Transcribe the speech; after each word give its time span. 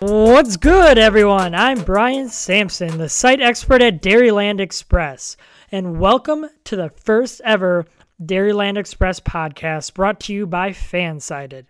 What's 0.00 0.56
good, 0.58 0.98
everyone? 0.98 1.54
I'm 1.54 1.82
Brian 1.82 2.28
Sampson, 2.28 2.98
the 2.98 3.08
site 3.08 3.40
expert 3.40 3.80
at 3.80 4.02
Dairyland 4.02 4.60
Express, 4.60 5.38
and 5.72 5.98
welcome 5.98 6.50
to 6.64 6.76
the 6.76 6.90
first 6.90 7.40
ever 7.44 7.86
Dairyland 8.22 8.76
Express 8.76 9.20
podcast 9.20 9.94
brought 9.94 10.20
to 10.20 10.34
you 10.34 10.46
by 10.46 10.68
Fansided. 10.70 11.64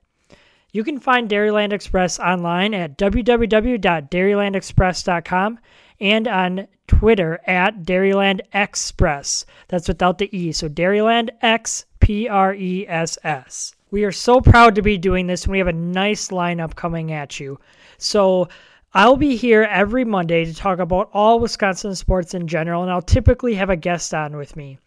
You 0.72 0.82
can 0.82 0.98
find 0.98 1.28
Dairyland 1.28 1.72
Express 1.72 2.19
online 2.19 2.74
at 2.74 2.98
www.dairylandexpress.com 2.98 5.58
and 6.00 6.28
on 6.28 6.69
Twitter 6.87 7.41
at 7.47 7.83
Dairyland 7.83 8.41
Express. 8.53 9.47
That's 9.69 9.89
without 9.89 10.19
the 10.19 10.37
E. 10.37 10.53
So 10.53 10.69
Dairyland 10.69 11.31
X 11.41 11.87
P 12.00 12.28
R 12.28 12.55
E 12.55 12.87
S 12.87 13.19
S. 13.25 13.75
We 13.91 14.05
are 14.05 14.12
so 14.12 14.41
proud 14.41 14.75
to 14.75 14.83
be 14.83 14.98
doing 14.98 15.27
this, 15.27 15.45
and 15.45 15.53
we 15.53 15.59
have 15.59 15.69
a 15.69 15.72
nice 15.72 16.28
lineup 16.28 16.75
coming 16.75 17.12
at 17.12 17.39
you. 17.39 17.59
So 17.97 18.48
I'll 18.92 19.17
be 19.17 19.37
here 19.37 19.62
every 19.62 20.05
Monday 20.05 20.45
to 20.45 20.55
talk 20.55 20.78
about 20.78 21.11
all 21.12 21.41
Wisconsin 21.41 21.95
sports 21.95 22.34
in 22.34 22.47
general, 22.47 22.83
and 22.83 22.91
I'll 22.91 23.03
typically 23.03 23.55
have 23.55 23.70
a 23.70 23.77
guest 23.77 24.12
on 24.12 24.37
with 24.37 24.56
me. 24.56 24.78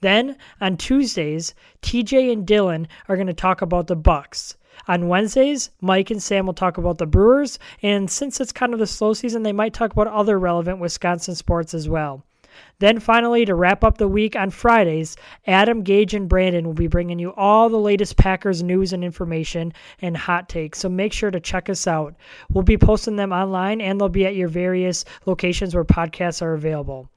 Then 0.00 0.36
on 0.60 0.76
Tuesdays, 0.76 1.54
TJ 1.82 2.32
and 2.32 2.46
Dylan 2.46 2.86
are 3.08 3.16
going 3.16 3.28
to 3.28 3.34
talk 3.34 3.62
about 3.62 3.86
the 3.86 3.96
Bucks. 3.96 4.56
On 4.88 5.08
Wednesdays, 5.08 5.70
Mike 5.80 6.10
and 6.12 6.22
Sam 6.22 6.46
will 6.46 6.54
talk 6.54 6.78
about 6.78 6.98
the 6.98 7.06
Brewers, 7.06 7.58
and 7.82 8.08
since 8.08 8.40
it's 8.40 8.52
kind 8.52 8.72
of 8.72 8.78
the 8.78 8.86
slow 8.86 9.14
season, 9.14 9.42
they 9.42 9.52
might 9.52 9.74
talk 9.74 9.92
about 9.92 10.06
other 10.06 10.38
relevant 10.38 10.78
Wisconsin 10.78 11.34
sports 11.34 11.74
as 11.74 11.88
well. 11.88 12.24
Then 12.78 13.00
finally, 13.00 13.44
to 13.44 13.54
wrap 13.54 13.82
up 13.82 13.98
the 13.98 14.08
week 14.08 14.36
on 14.36 14.50
Fridays, 14.50 15.16
Adam, 15.46 15.82
Gage, 15.82 16.14
and 16.14 16.28
Brandon 16.28 16.64
will 16.64 16.72
be 16.72 16.86
bringing 16.86 17.18
you 17.18 17.34
all 17.34 17.68
the 17.68 17.76
latest 17.76 18.16
Packers 18.16 18.62
news 18.62 18.92
and 18.92 19.04
information 19.04 19.72
and 20.00 20.16
hot 20.16 20.48
takes. 20.48 20.78
So 20.78 20.88
make 20.88 21.12
sure 21.12 21.30
to 21.30 21.40
check 21.40 21.68
us 21.68 21.86
out. 21.86 22.14
We'll 22.50 22.62
be 22.62 22.78
posting 22.78 23.16
them 23.16 23.32
online 23.32 23.80
and 23.80 24.00
they'll 24.00 24.08
be 24.08 24.24
at 24.24 24.36
your 24.36 24.48
various 24.48 25.04
locations 25.26 25.74
where 25.74 25.84
podcasts 25.84 26.40
are 26.42 26.54
available. 26.54 27.10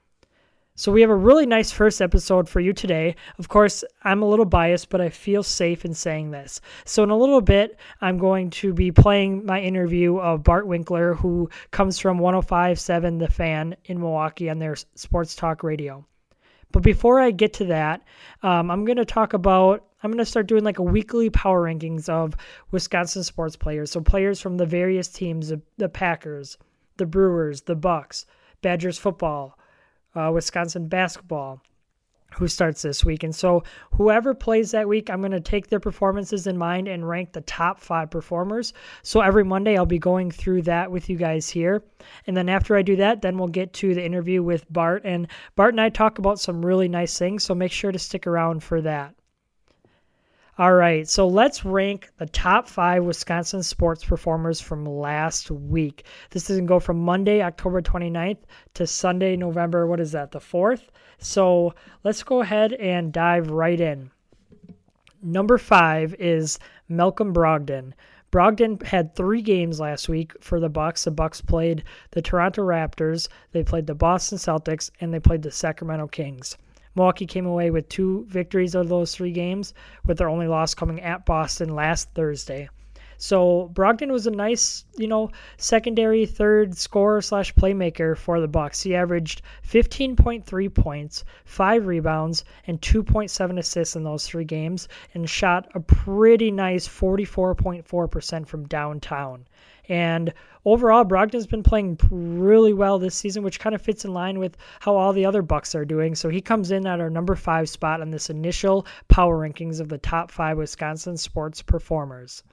So 0.80 0.90
we 0.90 1.02
have 1.02 1.10
a 1.10 1.14
really 1.14 1.44
nice 1.44 1.70
first 1.70 2.00
episode 2.00 2.48
for 2.48 2.58
you 2.58 2.72
today. 2.72 3.14
Of 3.38 3.50
course, 3.50 3.84
I'm 4.02 4.22
a 4.22 4.26
little 4.26 4.46
biased, 4.46 4.88
but 4.88 5.02
I 5.02 5.10
feel 5.10 5.42
safe 5.42 5.84
in 5.84 5.92
saying 5.92 6.30
this. 6.30 6.62
So 6.86 7.02
in 7.02 7.10
a 7.10 7.18
little 7.18 7.42
bit, 7.42 7.78
I'm 8.00 8.16
going 8.16 8.48
to 8.48 8.72
be 8.72 8.90
playing 8.90 9.44
my 9.44 9.60
interview 9.60 10.16
of 10.16 10.42
Bart 10.42 10.66
Winkler, 10.66 11.12
who 11.12 11.50
comes 11.70 11.98
from 11.98 12.18
105.7 12.18 13.18
The 13.18 13.28
Fan 13.28 13.76
in 13.84 14.00
Milwaukee 14.00 14.48
on 14.48 14.58
their 14.58 14.74
sports 14.74 15.36
talk 15.36 15.62
radio. 15.62 16.02
But 16.72 16.82
before 16.82 17.20
I 17.20 17.30
get 17.30 17.52
to 17.54 17.66
that, 17.66 18.00
um, 18.42 18.70
I'm 18.70 18.86
going 18.86 18.96
to 18.96 19.04
talk 19.04 19.34
about. 19.34 19.84
I'm 20.02 20.10
going 20.10 20.16
to 20.16 20.24
start 20.24 20.46
doing 20.46 20.64
like 20.64 20.78
a 20.78 20.82
weekly 20.82 21.28
power 21.28 21.64
rankings 21.64 22.08
of 22.08 22.34
Wisconsin 22.70 23.22
sports 23.22 23.54
players. 23.54 23.90
So 23.90 24.00
players 24.00 24.40
from 24.40 24.56
the 24.56 24.64
various 24.64 25.08
teams: 25.08 25.50
the, 25.50 25.60
the 25.76 25.90
Packers, 25.90 26.56
the 26.96 27.04
Brewers, 27.04 27.60
the 27.60 27.76
Bucks, 27.76 28.24
Badgers 28.62 28.96
football, 28.96 29.58
uh, 30.14 30.30
Wisconsin 30.32 30.88
basketball, 30.88 31.60
who 32.34 32.46
starts 32.46 32.82
this 32.82 33.04
week. 33.04 33.22
And 33.22 33.34
so, 33.34 33.64
whoever 33.92 34.34
plays 34.34 34.70
that 34.70 34.88
week, 34.88 35.10
I'm 35.10 35.20
going 35.20 35.32
to 35.32 35.40
take 35.40 35.68
their 35.68 35.80
performances 35.80 36.46
in 36.46 36.56
mind 36.56 36.88
and 36.88 37.08
rank 37.08 37.32
the 37.32 37.40
top 37.42 37.80
five 37.80 38.10
performers. 38.10 38.72
So, 39.02 39.20
every 39.20 39.44
Monday, 39.44 39.76
I'll 39.76 39.86
be 39.86 39.98
going 39.98 40.30
through 40.30 40.62
that 40.62 40.90
with 40.90 41.08
you 41.08 41.16
guys 41.16 41.48
here. 41.48 41.82
And 42.26 42.36
then, 42.36 42.48
after 42.48 42.76
I 42.76 42.82
do 42.82 42.96
that, 42.96 43.22
then 43.22 43.36
we'll 43.36 43.48
get 43.48 43.72
to 43.74 43.94
the 43.94 44.04
interview 44.04 44.42
with 44.42 44.70
Bart. 44.72 45.02
And 45.04 45.28
Bart 45.56 45.74
and 45.74 45.80
I 45.80 45.88
talk 45.88 46.18
about 46.18 46.40
some 46.40 46.64
really 46.64 46.88
nice 46.88 47.18
things. 47.18 47.42
So, 47.42 47.54
make 47.54 47.72
sure 47.72 47.92
to 47.92 47.98
stick 47.98 48.26
around 48.26 48.62
for 48.62 48.80
that. 48.82 49.14
All 50.60 50.74
right, 50.74 51.08
so 51.08 51.26
let's 51.26 51.64
rank 51.64 52.10
the 52.18 52.26
top 52.26 52.68
five 52.68 53.02
Wisconsin 53.02 53.62
sports 53.62 54.04
performers 54.04 54.60
from 54.60 54.84
last 54.84 55.50
week. 55.50 56.04
This 56.28 56.50
is 56.50 56.58
going 56.58 56.66
to 56.66 56.68
go 56.68 56.78
from 56.78 56.98
Monday, 57.02 57.40
October 57.40 57.80
29th 57.80 58.40
to 58.74 58.86
Sunday, 58.86 59.36
November, 59.36 59.86
what 59.86 60.00
is 60.00 60.12
that, 60.12 60.32
the 60.32 60.38
4th? 60.38 60.82
So 61.16 61.74
let's 62.04 62.22
go 62.22 62.42
ahead 62.42 62.74
and 62.74 63.10
dive 63.10 63.50
right 63.50 63.80
in. 63.80 64.10
Number 65.22 65.56
five 65.56 66.14
is 66.18 66.58
Malcolm 66.90 67.32
Brogdon. 67.32 67.94
Brogdon 68.30 68.82
had 68.82 69.16
three 69.16 69.40
games 69.40 69.80
last 69.80 70.10
week 70.10 70.34
for 70.42 70.60
the 70.60 70.68
Bucks. 70.68 71.04
The 71.04 71.10
Bucks 71.10 71.40
played 71.40 71.84
the 72.10 72.20
Toronto 72.20 72.66
Raptors, 72.66 73.28
they 73.52 73.64
played 73.64 73.86
the 73.86 73.94
Boston 73.94 74.36
Celtics, 74.36 74.90
and 75.00 75.14
they 75.14 75.20
played 75.20 75.40
the 75.40 75.50
Sacramento 75.50 76.08
Kings. 76.08 76.58
Milwaukee 76.94 77.26
came 77.26 77.46
away 77.46 77.70
with 77.70 77.88
two 77.88 78.24
victories 78.28 78.74
of 78.74 78.88
those 78.88 79.14
three 79.14 79.32
games, 79.32 79.74
with 80.04 80.18
their 80.18 80.28
only 80.28 80.48
loss 80.48 80.74
coming 80.74 81.00
at 81.00 81.24
Boston 81.24 81.74
last 81.74 82.10
Thursday. 82.14 82.68
So 83.22 83.70
Brogdon 83.74 84.10
was 84.10 84.26
a 84.26 84.30
nice, 84.30 84.86
you 84.96 85.06
know, 85.06 85.30
secondary 85.58 86.24
third 86.24 86.74
scorer 86.78 87.20
slash 87.20 87.54
playmaker 87.54 88.16
for 88.16 88.40
the 88.40 88.48
Bucks. 88.48 88.80
He 88.80 88.96
averaged 88.96 89.42
15.3 89.62 90.74
points, 90.74 91.24
five 91.44 91.86
rebounds, 91.86 92.44
and 92.66 92.80
2.7 92.80 93.58
assists 93.58 93.94
in 93.94 94.04
those 94.04 94.26
three 94.26 94.46
games, 94.46 94.88
and 95.12 95.28
shot 95.28 95.70
a 95.74 95.80
pretty 95.80 96.50
nice 96.50 96.88
44.4% 96.88 98.46
from 98.46 98.66
downtown. 98.68 99.46
And 99.90 100.32
overall, 100.64 101.04
Brogdon's 101.04 101.48
been 101.48 101.64
playing 101.64 101.98
really 102.10 102.72
well 102.72 103.00
this 103.00 103.16
season, 103.16 103.42
which 103.42 103.58
kind 103.58 103.74
of 103.74 103.82
fits 103.82 104.04
in 104.04 104.14
line 104.14 104.38
with 104.38 104.56
how 104.78 104.94
all 104.94 105.12
the 105.12 105.26
other 105.26 105.42
Bucks 105.42 105.74
are 105.74 105.84
doing. 105.84 106.14
So 106.14 106.28
he 106.28 106.40
comes 106.40 106.70
in 106.70 106.86
at 106.86 107.00
our 107.00 107.10
number 107.10 107.34
five 107.34 107.68
spot 107.68 108.00
on 108.00 108.10
this 108.10 108.30
initial 108.30 108.86
power 109.08 109.36
rankings 109.36 109.80
of 109.80 109.88
the 109.88 109.98
top 109.98 110.30
five 110.30 110.56
Wisconsin 110.56 111.16
sports 111.16 111.60
performers. 111.60 112.44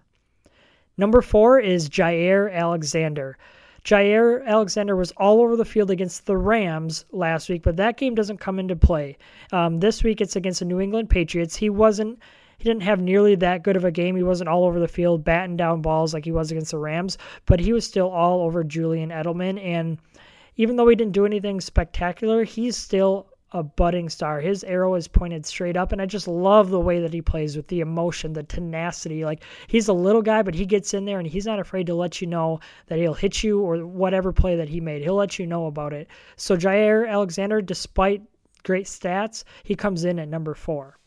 Number 0.97 1.21
four 1.21 1.59
is 1.59 1.87
Jaire 1.87 2.51
Alexander. 2.51 3.37
Jaire 3.85 4.43
Alexander 4.43 4.95
was 4.95 5.11
all 5.11 5.39
over 5.39 5.55
the 5.55 5.63
field 5.63 5.91
against 5.91 6.25
the 6.25 6.35
Rams 6.35 7.05
last 7.11 7.49
week, 7.49 7.61
but 7.61 7.77
that 7.77 7.97
game 7.97 8.15
doesn't 8.15 8.39
come 8.39 8.57
into 8.57 8.75
play. 8.75 9.15
Um, 9.53 9.77
this 9.77 10.03
week 10.03 10.21
it's 10.21 10.35
against 10.35 10.59
the 10.59 10.65
New 10.65 10.79
England 10.79 11.11
Patriots. 11.11 11.55
He 11.55 11.69
wasn't 11.69 12.17
he 12.57 12.63
didn't 12.63 12.83
have 12.83 12.99
nearly 12.99 13.35
that 13.35 13.63
good 13.63 13.75
of 13.75 13.85
a 13.85 13.91
game. 13.91 14.15
He 14.15 14.23
wasn't 14.23 14.49
all 14.49 14.65
over 14.65 14.79
the 14.79 14.87
field 14.87 15.23
batting 15.23 15.57
down 15.57 15.81
balls 15.81 16.13
like 16.13 16.25
he 16.25 16.31
was 16.31 16.51
against 16.51 16.71
the 16.71 16.79
Rams, 16.79 17.17
but 17.45 17.59
he 17.59 17.71
was 17.71 17.85
still 17.85 18.09
all 18.09 18.41
over 18.41 18.63
Julian 18.63 19.09
Edelman. 19.09 19.63
And 19.63 19.99
even 20.55 20.75
though 20.75 20.87
he 20.87 20.95
didn't 20.95 21.13
do 21.13 21.25
anything 21.25 21.61
spectacular, 21.61 22.43
he's 22.43 22.75
still 22.75 23.27
a 23.51 23.63
budding 23.63 24.09
star. 24.09 24.41
His 24.41 24.63
arrow 24.63 24.95
is 24.95 25.07
pointed 25.07 25.45
straight 25.45 25.77
up, 25.77 25.91
and 25.91 26.01
I 26.01 26.05
just 26.05 26.27
love 26.27 26.69
the 26.69 26.79
way 26.79 26.99
that 26.99 27.13
he 27.13 27.21
plays 27.21 27.55
with 27.55 27.67
the 27.67 27.79
emotion, 27.79 28.33
the 28.33 28.43
tenacity. 28.43 29.23
Like 29.23 29.43
he's 29.67 29.87
a 29.87 29.93
little 29.93 30.21
guy, 30.21 30.41
but 30.41 30.55
he 30.55 30.65
gets 30.65 30.93
in 30.93 31.05
there 31.05 31.19
and 31.19 31.27
he's 31.27 31.45
not 31.45 31.59
afraid 31.59 31.87
to 31.87 31.95
let 31.95 32.19
you 32.19 32.27
know 32.27 32.59
that 32.87 32.99
he'll 32.99 33.13
hit 33.13 33.43
you 33.43 33.61
or 33.61 33.85
whatever 33.85 34.33
play 34.33 34.55
that 34.55 34.67
he 34.67 34.81
made. 34.81 35.01
He'll 35.01 35.15
let 35.15 35.39
you 35.39 35.45
know 35.45 35.67
about 35.67 35.93
it. 35.93 36.07
So 36.35 36.57
Jaire 36.57 37.07
Alexander, 37.07 37.61
despite 37.61 38.23
great 38.63 38.85
stats, 38.85 39.43
he 39.63 39.75
comes 39.75 40.03
in 40.03 40.19
at 40.19 40.27
number 40.27 40.53
four. 40.53 40.97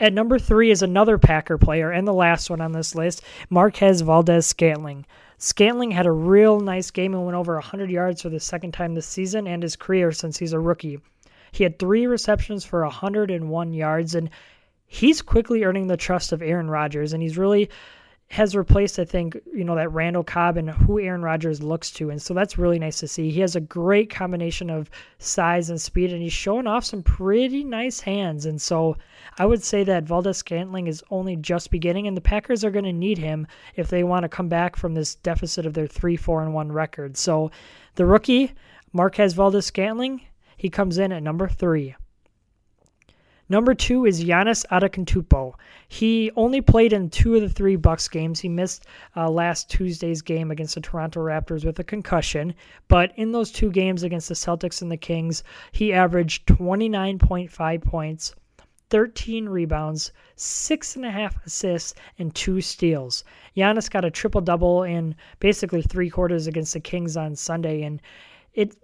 At 0.00 0.14
number 0.14 0.38
three 0.38 0.70
is 0.70 0.80
another 0.80 1.18
Packer 1.18 1.58
player, 1.58 1.90
and 1.90 2.08
the 2.08 2.14
last 2.14 2.48
one 2.48 2.62
on 2.62 2.72
this 2.72 2.94
list, 2.94 3.22
Marquez 3.50 4.00
Valdes 4.00 4.46
Scantling. 4.46 5.04
Scantling 5.36 5.90
had 5.90 6.06
a 6.06 6.10
real 6.10 6.58
nice 6.58 6.90
game 6.90 7.12
and 7.12 7.26
went 7.26 7.36
over 7.36 7.52
100 7.52 7.90
yards 7.90 8.22
for 8.22 8.30
the 8.30 8.40
second 8.40 8.72
time 8.72 8.94
this 8.94 9.06
season 9.06 9.46
and 9.46 9.62
his 9.62 9.76
career 9.76 10.10
since 10.10 10.38
he's 10.38 10.54
a 10.54 10.58
rookie. 10.58 11.00
He 11.52 11.64
had 11.64 11.78
three 11.78 12.06
receptions 12.06 12.64
for 12.64 12.82
101 12.82 13.74
yards, 13.74 14.14
and 14.14 14.30
he's 14.86 15.20
quickly 15.20 15.64
earning 15.64 15.86
the 15.86 15.98
trust 15.98 16.32
of 16.32 16.40
Aaron 16.40 16.70
Rodgers, 16.70 17.12
and 17.12 17.22
he's 17.22 17.36
really 17.36 17.68
has 18.30 18.54
replaced, 18.54 19.00
I 19.00 19.04
think, 19.04 19.36
you 19.52 19.64
know, 19.64 19.74
that 19.74 19.90
Randall 19.90 20.22
Cobb 20.22 20.56
and 20.56 20.70
who 20.70 21.00
Aaron 21.00 21.22
Rodgers 21.22 21.64
looks 21.64 21.90
to. 21.92 22.10
And 22.10 22.22
so 22.22 22.32
that's 22.32 22.58
really 22.58 22.78
nice 22.78 23.00
to 23.00 23.08
see. 23.08 23.28
He 23.28 23.40
has 23.40 23.56
a 23.56 23.60
great 23.60 24.08
combination 24.08 24.70
of 24.70 24.88
size 25.18 25.68
and 25.68 25.80
speed, 25.80 26.12
and 26.12 26.22
he's 26.22 26.32
showing 26.32 26.68
off 26.68 26.84
some 26.84 27.02
pretty 27.02 27.64
nice 27.64 27.98
hands. 27.98 28.46
And 28.46 28.62
so 28.62 28.96
I 29.38 29.46
would 29.46 29.64
say 29.64 29.82
that 29.82 30.04
Valdes 30.04 30.38
Scantling 30.38 30.86
is 30.86 31.02
only 31.10 31.34
just 31.34 31.72
beginning, 31.72 32.06
and 32.06 32.16
the 32.16 32.20
Packers 32.20 32.64
are 32.64 32.70
going 32.70 32.84
to 32.84 32.92
need 32.92 33.18
him 33.18 33.48
if 33.74 33.88
they 33.88 34.04
want 34.04 34.22
to 34.22 34.28
come 34.28 34.48
back 34.48 34.76
from 34.76 34.94
this 34.94 35.16
deficit 35.16 35.66
of 35.66 35.74
their 35.74 35.88
3 35.88 36.14
4 36.14 36.44
and 36.44 36.54
1 36.54 36.70
record. 36.70 37.16
So 37.16 37.50
the 37.96 38.06
rookie, 38.06 38.52
Marquez 38.92 39.32
Valdes 39.32 39.66
Scantling, 39.66 40.20
he 40.56 40.70
comes 40.70 40.98
in 40.98 41.10
at 41.10 41.24
number 41.24 41.48
three. 41.48 41.96
Number 43.50 43.74
two 43.74 44.06
is 44.06 44.22
Giannis 44.22 44.64
Antetokounmpo. 44.70 45.54
He 45.88 46.30
only 46.36 46.60
played 46.60 46.92
in 46.92 47.10
two 47.10 47.34
of 47.34 47.42
the 47.42 47.48
three 47.48 47.74
Bucks 47.74 48.06
games. 48.06 48.38
He 48.38 48.48
missed 48.48 48.86
uh, 49.16 49.28
last 49.28 49.68
Tuesday's 49.68 50.22
game 50.22 50.52
against 50.52 50.76
the 50.76 50.80
Toronto 50.80 51.18
Raptors 51.18 51.64
with 51.64 51.80
a 51.80 51.84
concussion, 51.84 52.54
but 52.86 53.12
in 53.16 53.32
those 53.32 53.50
two 53.50 53.72
games 53.72 54.04
against 54.04 54.28
the 54.28 54.36
Celtics 54.36 54.82
and 54.82 54.92
the 54.92 54.96
Kings, 54.96 55.42
he 55.72 55.92
averaged 55.92 56.46
29.5 56.46 57.82
points, 57.82 58.36
13 58.90 59.48
rebounds, 59.48 60.12
six 60.36 60.94
and 60.94 61.04
a 61.04 61.10
half 61.10 61.44
assists, 61.44 61.94
and 62.20 62.32
two 62.32 62.60
steals. 62.60 63.24
Giannis 63.56 63.90
got 63.90 64.04
a 64.04 64.12
triple 64.12 64.42
double 64.42 64.84
in 64.84 65.16
basically 65.40 65.82
three 65.82 66.08
quarters 66.08 66.46
against 66.46 66.72
the 66.74 66.78
Kings 66.78 67.16
on 67.16 67.34
Sunday, 67.34 67.82
and 67.82 68.00
it 68.54 68.76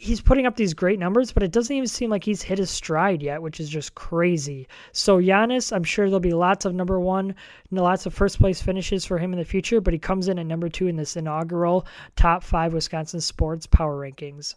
he's 0.00 0.22
putting 0.22 0.46
up 0.46 0.56
these 0.56 0.72
great 0.72 0.98
numbers, 0.98 1.30
but 1.30 1.42
it 1.42 1.52
doesn't 1.52 1.76
even 1.76 1.86
seem 1.86 2.08
like 2.08 2.24
he's 2.24 2.40
hit 2.40 2.56
his 2.56 2.70
stride 2.70 3.22
yet, 3.22 3.42
which 3.42 3.60
is 3.60 3.68
just 3.68 3.94
crazy. 3.94 4.66
So 4.92 5.18
Giannis, 5.18 5.76
I'm 5.76 5.84
sure 5.84 6.06
there'll 6.06 6.20
be 6.20 6.32
lots 6.32 6.64
of 6.64 6.74
number 6.74 6.98
one, 6.98 7.34
lots 7.70 8.06
of 8.06 8.14
first 8.14 8.38
place 8.38 8.62
finishes 8.62 9.04
for 9.04 9.18
him 9.18 9.34
in 9.34 9.38
the 9.38 9.44
future, 9.44 9.78
but 9.78 9.92
he 9.92 9.98
comes 9.98 10.28
in 10.28 10.38
at 10.38 10.46
number 10.46 10.70
two 10.70 10.86
in 10.86 10.96
this 10.96 11.16
inaugural 11.16 11.86
top 12.16 12.42
five 12.42 12.72
Wisconsin 12.72 13.20
sports 13.20 13.66
power 13.66 13.94
rankings. 14.00 14.54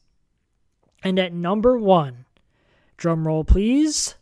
And 1.04 1.19
at 1.19 1.34
number 1.34 1.78
one, 1.78 2.24
drum 2.96 3.28
roll 3.28 3.44
please, 3.44 4.16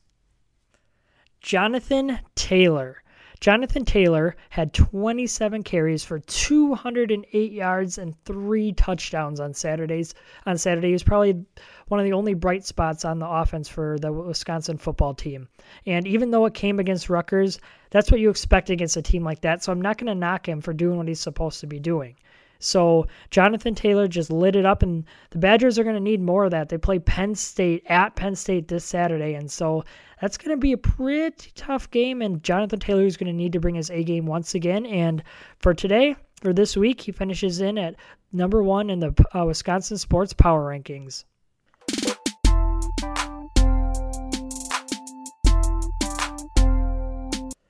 Jonathan 1.39 2.17
Taylor. 2.33 3.03
Jonathan 3.41 3.83
Taylor 3.83 4.35
had 4.51 4.71
27 4.71 5.63
carries 5.63 6.03
for 6.03 6.19
208 6.19 7.51
yards 7.51 7.97
and 7.97 8.15
three 8.23 8.71
touchdowns 8.71 9.39
on 9.39 9.51
Saturdays. 9.51 10.13
On 10.45 10.59
Saturday, 10.59 10.89
he 10.89 10.93
was 10.93 11.01
probably 11.01 11.43
one 11.87 11.99
of 11.99 12.05
the 12.05 12.13
only 12.13 12.35
bright 12.35 12.63
spots 12.63 13.03
on 13.03 13.17
the 13.17 13.27
offense 13.27 13.67
for 13.67 13.97
the 13.99 14.13
Wisconsin 14.13 14.77
football 14.77 15.15
team. 15.15 15.49
And 15.87 16.05
even 16.05 16.29
though 16.29 16.45
it 16.45 16.53
came 16.53 16.79
against 16.79 17.09
Rutgers, 17.09 17.59
that's 17.89 18.11
what 18.11 18.19
you 18.19 18.29
expect 18.29 18.69
against 18.69 18.95
a 18.95 19.01
team 19.01 19.23
like 19.23 19.41
that. 19.41 19.63
So 19.63 19.71
I'm 19.71 19.81
not 19.81 19.97
going 19.97 20.13
to 20.13 20.15
knock 20.15 20.47
him 20.47 20.61
for 20.61 20.71
doing 20.71 20.97
what 20.97 21.07
he's 21.07 21.19
supposed 21.19 21.61
to 21.61 21.67
be 21.67 21.79
doing. 21.79 22.15
So 22.61 23.07
Jonathan 23.29 23.75
Taylor 23.75 24.07
just 24.07 24.31
lit 24.31 24.55
it 24.55 24.65
up, 24.65 24.83
and 24.83 25.03
the 25.31 25.39
Badgers 25.39 25.77
are 25.77 25.83
going 25.83 25.95
to 25.95 26.01
need 26.01 26.21
more 26.21 26.45
of 26.45 26.51
that. 26.51 26.69
They 26.69 26.77
play 26.77 26.99
Penn 26.99 27.35
State 27.35 27.83
at 27.87 28.15
Penn 28.15 28.35
State 28.35 28.67
this 28.67 28.85
Saturday, 28.85 29.33
and 29.33 29.51
so 29.51 29.83
that's 30.21 30.37
going 30.37 30.55
to 30.55 30.61
be 30.61 30.71
a 30.71 30.77
pretty 30.77 31.51
tough 31.55 31.89
game. 31.91 32.21
And 32.21 32.43
Jonathan 32.43 32.79
Taylor 32.79 33.05
is 33.05 33.17
going 33.17 33.31
to 33.31 33.33
need 33.33 33.53
to 33.53 33.59
bring 33.59 33.75
his 33.75 33.89
A 33.89 34.03
game 34.03 34.25
once 34.25 34.55
again. 34.55 34.85
And 34.85 35.23
for 35.59 35.73
today, 35.73 36.15
for 36.41 36.53
this 36.53 36.77
week, 36.77 37.01
he 37.01 37.11
finishes 37.11 37.61
in 37.61 37.77
at 37.77 37.95
number 38.31 38.63
one 38.63 38.89
in 38.89 38.99
the 38.99 39.13
uh, 39.35 39.45
Wisconsin 39.45 39.97
Sports 39.97 40.33
Power 40.33 40.69
Rankings. 40.69 41.25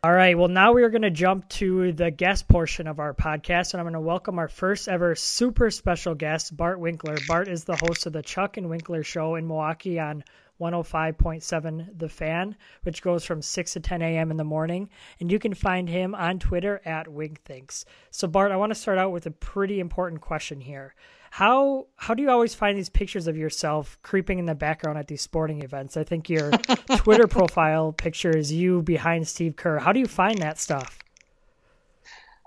All 0.04 0.12
right. 0.12 0.36
Well, 0.36 0.48
now 0.48 0.74
we 0.74 0.82
are 0.82 0.90
going 0.90 1.04
to 1.04 1.12
jump 1.12 1.48
to 1.50 1.92
the 1.92 2.10
guest 2.10 2.48
portion 2.48 2.88
of 2.88 2.98
our 2.98 3.14
podcast, 3.14 3.74
and 3.74 3.80
I'm 3.80 3.86
going 3.86 3.94
to 3.94 4.00
welcome 4.00 4.40
our 4.40 4.48
first 4.48 4.88
ever 4.88 5.14
super 5.14 5.70
special 5.70 6.16
guest, 6.16 6.58
Bart 6.58 6.80
Winkler. 6.80 7.18
Bart 7.28 7.48
is 7.48 7.66
the 7.66 7.76
host 7.76 8.08
of 8.08 8.14
the 8.14 8.24
Chuck 8.24 8.58
and 8.58 8.68
Winkler 8.68 9.04
Show 9.04 9.36
in 9.36 9.46
Milwaukee 9.46 10.00
on 10.00 10.24
105.7 10.60 12.00
The 12.00 12.10
Fan, 12.10 12.56
which 12.82 13.04
goes 13.04 13.24
from 13.24 13.44
6 13.44 13.74
to 13.74 13.80
10 13.80 14.02
a.m. 14.02 14.32
in 14.32 14.38
the 14.38 14.44
morning. 14.44 14.90
And 15.20 15.32
you 15.32 15.38
can 15.38 15.54
find 15.54 15.88
him 15.88 16.16
on 16.16 16.40
Twitter 16.40 16.82
at 16.84 17.06
WingThinks. 17.06 17.86
So, 18.10 18.28
Bart, 18.28 18.52
I 18.52 18.56
want 18.56 18.72
to 18.72 18.80
start 18.80 18.98
out 18.98 19.12
with 19.12 19.28
a 19.28 19.32
pretty 19.32 19.80
important 19.80 20.22
question 20.22 20.62
here. 20.62 20.96
How 21.32 21.88
how 21.96 22.14
do 22.14 22.22
you 22.22 22.30
always 22.30 22.54
find 22.54 22.78
these 22.78 22.90
pictures 22.90 23.26
of 23.26 23.38
yourself 23.38 23.98
creeping 24.04 24.38
in 24.38 24.46
the 24.46 24.54
background 24.54 25.00
at 25.00 25.08
these 25.08 25.22
sporting 25.22 25.64
events? 25.64 25.96
I 25.96 26.04
think 26.04 26.30
your 26.30 26.52
Twitter 26.98 27.26
profile 27.26 27.94
picture 27.94 28.36
is 28.36 28.52
you 28.52 28.82
behind 28.82 29.30
Steve 29.30 29.56
Kerr. 29.56 29.80
How 29.80 29.94
do 29.94 30.02
you 30.02 30.08
find 30.08 30.40
that 30.40 30.60
stuff? 30.60 31.00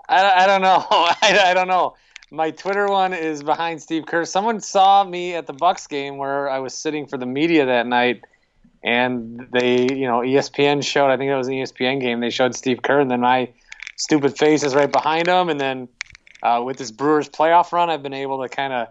I, 0.07 0.43
I 0.43 0.45
don't 0.45 0.61
know. 0.61 0.85
I, 0.91 1.41
I 1.45 1.53
don't 1.55 1.67
know. 1.67 1.95
My 2.29 2.51
Twitter 2.51 2.85
one 2.85 3.15
is 3.15 3.41
behind 3.41 3.81
Steve 3.81 4.05
Kerr. 4.05 4.23
Someone 4.23 4.59
saw 4.59 5.03
me 5.03 5.33
at 5.33 5.47
the 5.47 5.53
Bucks 5.53 5.87
game 5.87 6.17
where 6.17 6.47
I 6.47 6.59
was 6.59 6.75
sitting 6.75 7.07
for 7.07 7.17
the 7.17 7.25
media 7.25 7.65
that 7.65 7.87
night, 7.87 8.21
and 8.83 9.47
they, 9.51 9.87
you 9.91 10.05
know, 10.05 10.19
ESPN 10.19 10.83
showed. 10.83 11.09
I 11.09 11.17
think 11.17 11.31
it 11.31 11.35
was 11.35 11.47
an 11.47 11.55
ESPN 11.55 12.01
game. 12.01 12.19
They 12.19 12.29
showed 12.29 12.53
Steve 12.53 12.83
Kerr, 12.83 12.99
and 12.99 13.09
then 13.09 13.21
my 13.21 13.49
stupid 13.97 14.37
face 14.37 14.63
is 14.63 14.75
right 14.75 14.91
behind 14.91 15.27
him, 15.27 15.49
and 15.49 15.59
then 15.59 15.87
uh, 16.45 16.61
with 16.63 16.77
this 16.77 16.91
Brewers 16.91 17.27
playoff 17.27 17.71
run, 17.71 17.89
I've 17.89 18.03
been 18.03 18.13
able 18.13 18.43
to 18.43 18.49
kind 18.49 18.71
of 18.71 18.89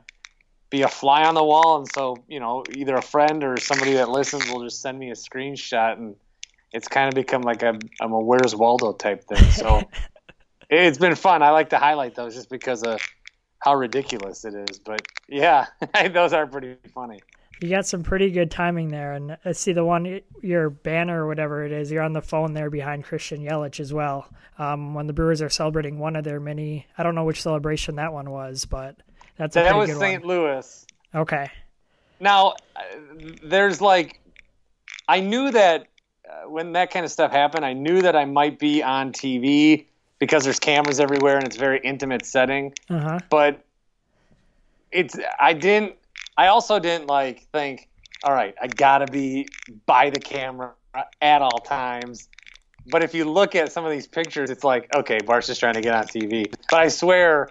be 0.70 0.82
a 0.82 0.88
fly 0.88 1.24
on 1.24 1.34
the 1.34 1.44
wall, 1.44 1.76
and 1.78 1.88
so 1.88 2.24
you 2.28 2.40
know, 2.40 2.66
either 2.72 2.96
a 2.96 3.02
friend 3.02 3.44
or 3.44 3.60
somebody 3.60 3.94
that 3.94 4.10
listens 4.10 4.48
will 4.48 4.64
just 4.64 4.82
send 4.82 4.98
me 4.98 5.10
a 5.10 5.14
screenshot, 5.14 5.92
and 5.94 6.16
it's 6.72 6.88
kind 6.88 7.08
of 7.08 7.14
become 7.14 7.44
like 7.44 7.62
a 7.62 7.80
I'm 8.00 8.12
a 8.12 8.20
Where's 8.20 8.56
Waldo 8.56 8.92
type 8.94 9.24
thing. 9.24 9.50
So 9.50 9.88
it's 10.70 10.98
been 10.98 11.14
fun. 11.14 11.42
I 11.42 11.50
like 11.50 11.70
to 11.70 11.78
highlight 11.78 12.16
those 12.16 12.34
just 12.34 12.50
because 12.50 12.82
of 12.82 13.00
how 13.60 13.76
ridiculous 13.76 14.44
it 14.44 14.54
is. 14.54 14.80
But 14.80 15.06
yeah, 15.28 15.66
those 16.12 16.32
are 16.32 16.46
pretty 16.48 16.76
funny. 16.92 17.22
You 17.64 17.70
got 17.70 17.86
some 17.86 18.02
pretty 18.02 18.30
good 18.30 18.50
timing 18.50 18.88
there, 18.88 19.14
and 19.14 19.38
I 19.42 19.52
see 19.52 19.72
the 19.72 19.86
one 19.86 20.20
your 20.42 20.68
banner 20.68 21.24
or 21.24 21.26
whatever 21.26 21.64
it 21.64 21.72
is. 21.72 21.90
You're 21.90 22.02
on 22.02 22.12
the 22.12 22.20
phone 22.20 22.52
there 22.52 22.68
behind 22.68 23.04
Christian 23.04 23.42
Yelich 23.42 23.80
as 23.80 23.90
well. 23.90 24.28
Um, 24.58 24.92
when 24.92 25.06
the 25.06 25.14
Brewers 25.14 25.40
are 25.40 25.48
celebrating 25.48 25.98
one 25.98 26.14
of 26.14 26.24
their 26.24 26.40
many, 26.40 26.86
I 26.98 27.02
don't 27.02 27.14
know 27.14 27.24
which 27.24 27.40
celebration 27.40 27.94
that 27.96 28.12
one 28.12 28.30
was, 28.30 28.66
but 28.66 28.96
that's 29.38 29.56
a 29.56 29.60
that 29.60 29.74
was 29.74 29.96
St. 29.96 30.26
Louis. 30.26 30.86
Okay. 31.14 31.50
Now, 32.20 32.54
uh, 32.76 32.82
there's 33.42 33.80
like, 33.80 34.20
I 35.08 35.20
knew 35.20 35.50
that 35.50 35.86
uh, 36.28 36.50
when 36.50 36.72
that 36.72 36.90
kind 36.90 37.06
of 37.06 37.10
stuff 37.10 37.32
happened, 37.32 37.64
I 37.64 37.72
knew 37.72 38.02
that 38.02 38.14
I 38.14 38.26
might 38.26 38.58
be 38.58 38.82
on 38.82 39.10
TV 39.10 39.86
because 40.18 40.44
there's 40.44 40.60
cameras 40.60 41.00
everywhere 41.00 41.38
and 41.38 41.46
it's 41.46 41.56
a 41.56 41.60
very 41.60 41.80
intimate 41.82 42.26
setting. 42.26 42.74
Uh-huh. 42.90 43.20
But 43.30 43.64
it's 44.92 45.18
I 45.40 45.54
didn't 45.54 45.96
I 46.36 46.48
also 46.48 46.78
didn't 46.78 47.06
like 47.06 47.46
think, 47.52 47.88
all 48.22 48.32
right, 48.32 48.54
I 48.60 48.66
gotta 48.66 49.06
be 49.06 49.48
by 49.86 50.10
the 50.10 50.20
camera 50.20 50.72
at 51.20 51.42
all 51.42 51.58
times. 51.58 52.28
But 52.86 53.02
if 53.02 53.14
you 53.14 53.24
look 53.24 53.54
at 53.54 53.72
some 53.72 53.84
of 53.84 53.90
these 53.90 54.06
pictures, 54.06 54.50
it's 54.50 54.64
like, 54.64 54.94
okay, 54.94 55.18
Bart's 55.24 55.46
just 55.46 55.60
trying 55.60 55.74
to 55.74 55.80
get 55.80 55.94
on 55.94 56.04
TV. 56.04 56.52
But 56.70 56.80
I 56.80 56.88
swear, 56.88 57.48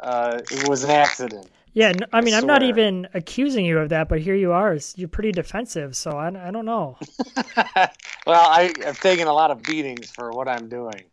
uh, 0.00 0.40
it 0.50 0.68
was 0.68 0.84
an 0.84 0.90
accident. 0.90 1.50
Yeah, 1.72 1.92
I 2.12 2.20
mean, 2.20 2.34
I 2.34 2.38
am 2.38 2.46
not 2.46 2.64
even 2.64 3.06
accusing 3.14 3.64
you 3.64 3.78
of 3.78 3.90
that, 3.90 4.08
but 4.08 4.20
here 4.20 4.34
you 4.34 4.50
are. 4.52 4.76
You're 4.96 5.08
pretty 5.08 5.30
defensive, 5.30 5.96
so 5.96 6.12
I, 6.12 6.48
I 6.48 6.50
don't 6.50 6.64
know. 6.64 6.98
well, 8.26 8.48
I, 8.50 8.72
I've 8.84 8.98
taken 9.00 9.28
a 9.28 9.32
lot 9.32 9.52
of 9.52 9.62
beatings 9.62 10.10
for 10.10 10.30
what 10.30 10.48
I'm 10.48 10.68
doing, 10.68 11.04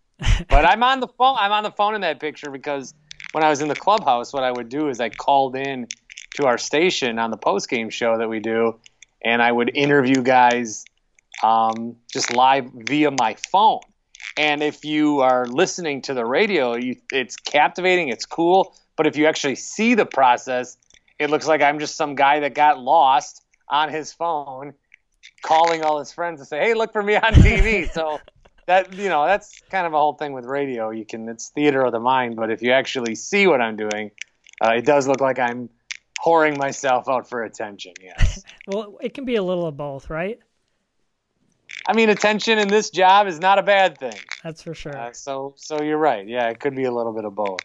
but 0.49 0.65
I'm 0.65 0.81
on 0.81 0.99
the 0.99 1.07
phone. 1.07 1.35
I'm 1.39 1.51
on 1.51 1.61
the 1.61 1.71
phone 1.71 1.93
in 1.93 2.01
that 2.01 2.19
picture 2.19 2.49
because 2.49 2.95
when 3.33 3.43
I 3.43 3.49
was 3.49 3.61
in 3.61 3.67
the 3.67 3.75
clubhouse, 3.75 4.33
what 4.33 4.43
I 4.43 4.51
would 4.51 4.69
do 4.69 4.89
is 4.89 4.99
I 4.99 5.09
called 5.09 5.55
in 5.55 5.87
to 6.36 6.46
our 6.46 6.57
station 6.57 7.19
on 7.19 7.31
the 7.31 7.38
post 7.38 7.69
game 7.69 7.89
show 7.89 8.17
that 8.17 8.29
we 8.29 8.39
do, 8.39 8.75
and 9.24 9.41
I 9.41 9.51
would 9.51 9.75
interview 9.75 10.22
guys 10.22 10.86
um, 11.43 11.96
just 12.12 12.34
live 12.34 12.69
via 12.74 13.12
my 13.12 13.36
phone. 13.51 13.81
And 14.38 14.62
if 14.62 14.86
you 14.86 15.22
are 15.22 15.48
listening 15.48 16.01
to 16.03 16.13
the 16.13 16.25
radio, 16.25 16.75
you, 16.75 16.96
it's 17.12 17.36
captivating, 17.36 18.10
it's 18.10 18.25
cool. 18.25 18.75
But 18.96 19.07
if 19.07 19.17
you 19.17 19.25
actually 19.25 19.55
see 19.55 19.96
the 19.96 20.05
process, 20.05 20.77
it 21.19 21.29
looks 21.29 21.48
like 21.48 21.62
I'm 21.62 21.79
just 21.79 21.96
some 21.96 22.15
guy 22.15 22.39
that 22.41 22.53
got 22.53 22.79
lost 22.79 23.43
on 23.69 23.89
his 23.89 24.13
phone, 24.13 24.74
calling 25.41 25.84
all 25.84 26.00
his 26.00 26.12
friends 26.12 26.39
to 26.39 26.46
say, 26.46 26.60
"Hey, 26.60 26.74
look 26.74 26.93
for 26.93 27.03
me 27.03 27.15
on 27.15 27.34
TV." 27.34 27.91
so 27.93 28.19
that 28.67 28.93
you 28.93 29.10
know, 29.10 29.25
that's 29.25 29.62
kind 29.69 29.88
of 29.88 29.93
a 29.93 29.98
whole 29.98 30.13
thing 30.13 30.34
with 30.34 30.46
radio. 30.46 30.89
You 30.91 31.05
can 31.05 31.27
it's 31.29 31.50
theater 31.50 31.81
of 31.81 31.91
the 31.91 32.00
mind, 32.00 32.36
but 32.36 32.51
if 32.51 32.62
you 32.62 32.72
actually 32.72 33.15
see 33.15 33.48
what 33.48 33.62
I'm 33.62 33.75
doing, 33.75 34.12
uh, 34.62 34.72
it 34.72 34.86
does 34.86 35.07
look 35.07 35.22
like 35.22 35.39
I'm 35.39 35.69
whoring 36.24 36.57
myself 36.57 37.07
out 37.07 37.29
for 37.29 37.43
attention. 37.43 37.93
Yes. 38.01 38.43
well, 38.67 38.97
it 39.01 39.13
can 39.13 39.25
be 39.25 39.36
a 39.36 39.43
little 39.43 39.65
of 39.65 39.77
both, 39.77 40.09
right? 40.09 40.39
I 41.88 41.93
mean, 41.93 42.09
attention 42.09 42.59
in 42.59 42.67
this 42.67 42.89
job 42.89 43.27
is 43.27 43.39
not 43.39 43.59
a 43.59 43.63
bad 43.63 43.97
thing. 43.97 44.17
That's 44.43 44.62
for 44.62 44.74
sure. 44.74 44.97
Uh, 44.97 45.13
so, 45.13 45.53
so 45.57 45.81
you're 45.81 45.97
right. 45.97 46.27
Yeah, 46.27 46.50
it 46.50 46.59
could 46.59 46.75
be 46.75 46.86
a 46.86 46.91
little 46.91 47.13
bit 47.13 47.25
of 47.25 47.36
both. 47.36 47.59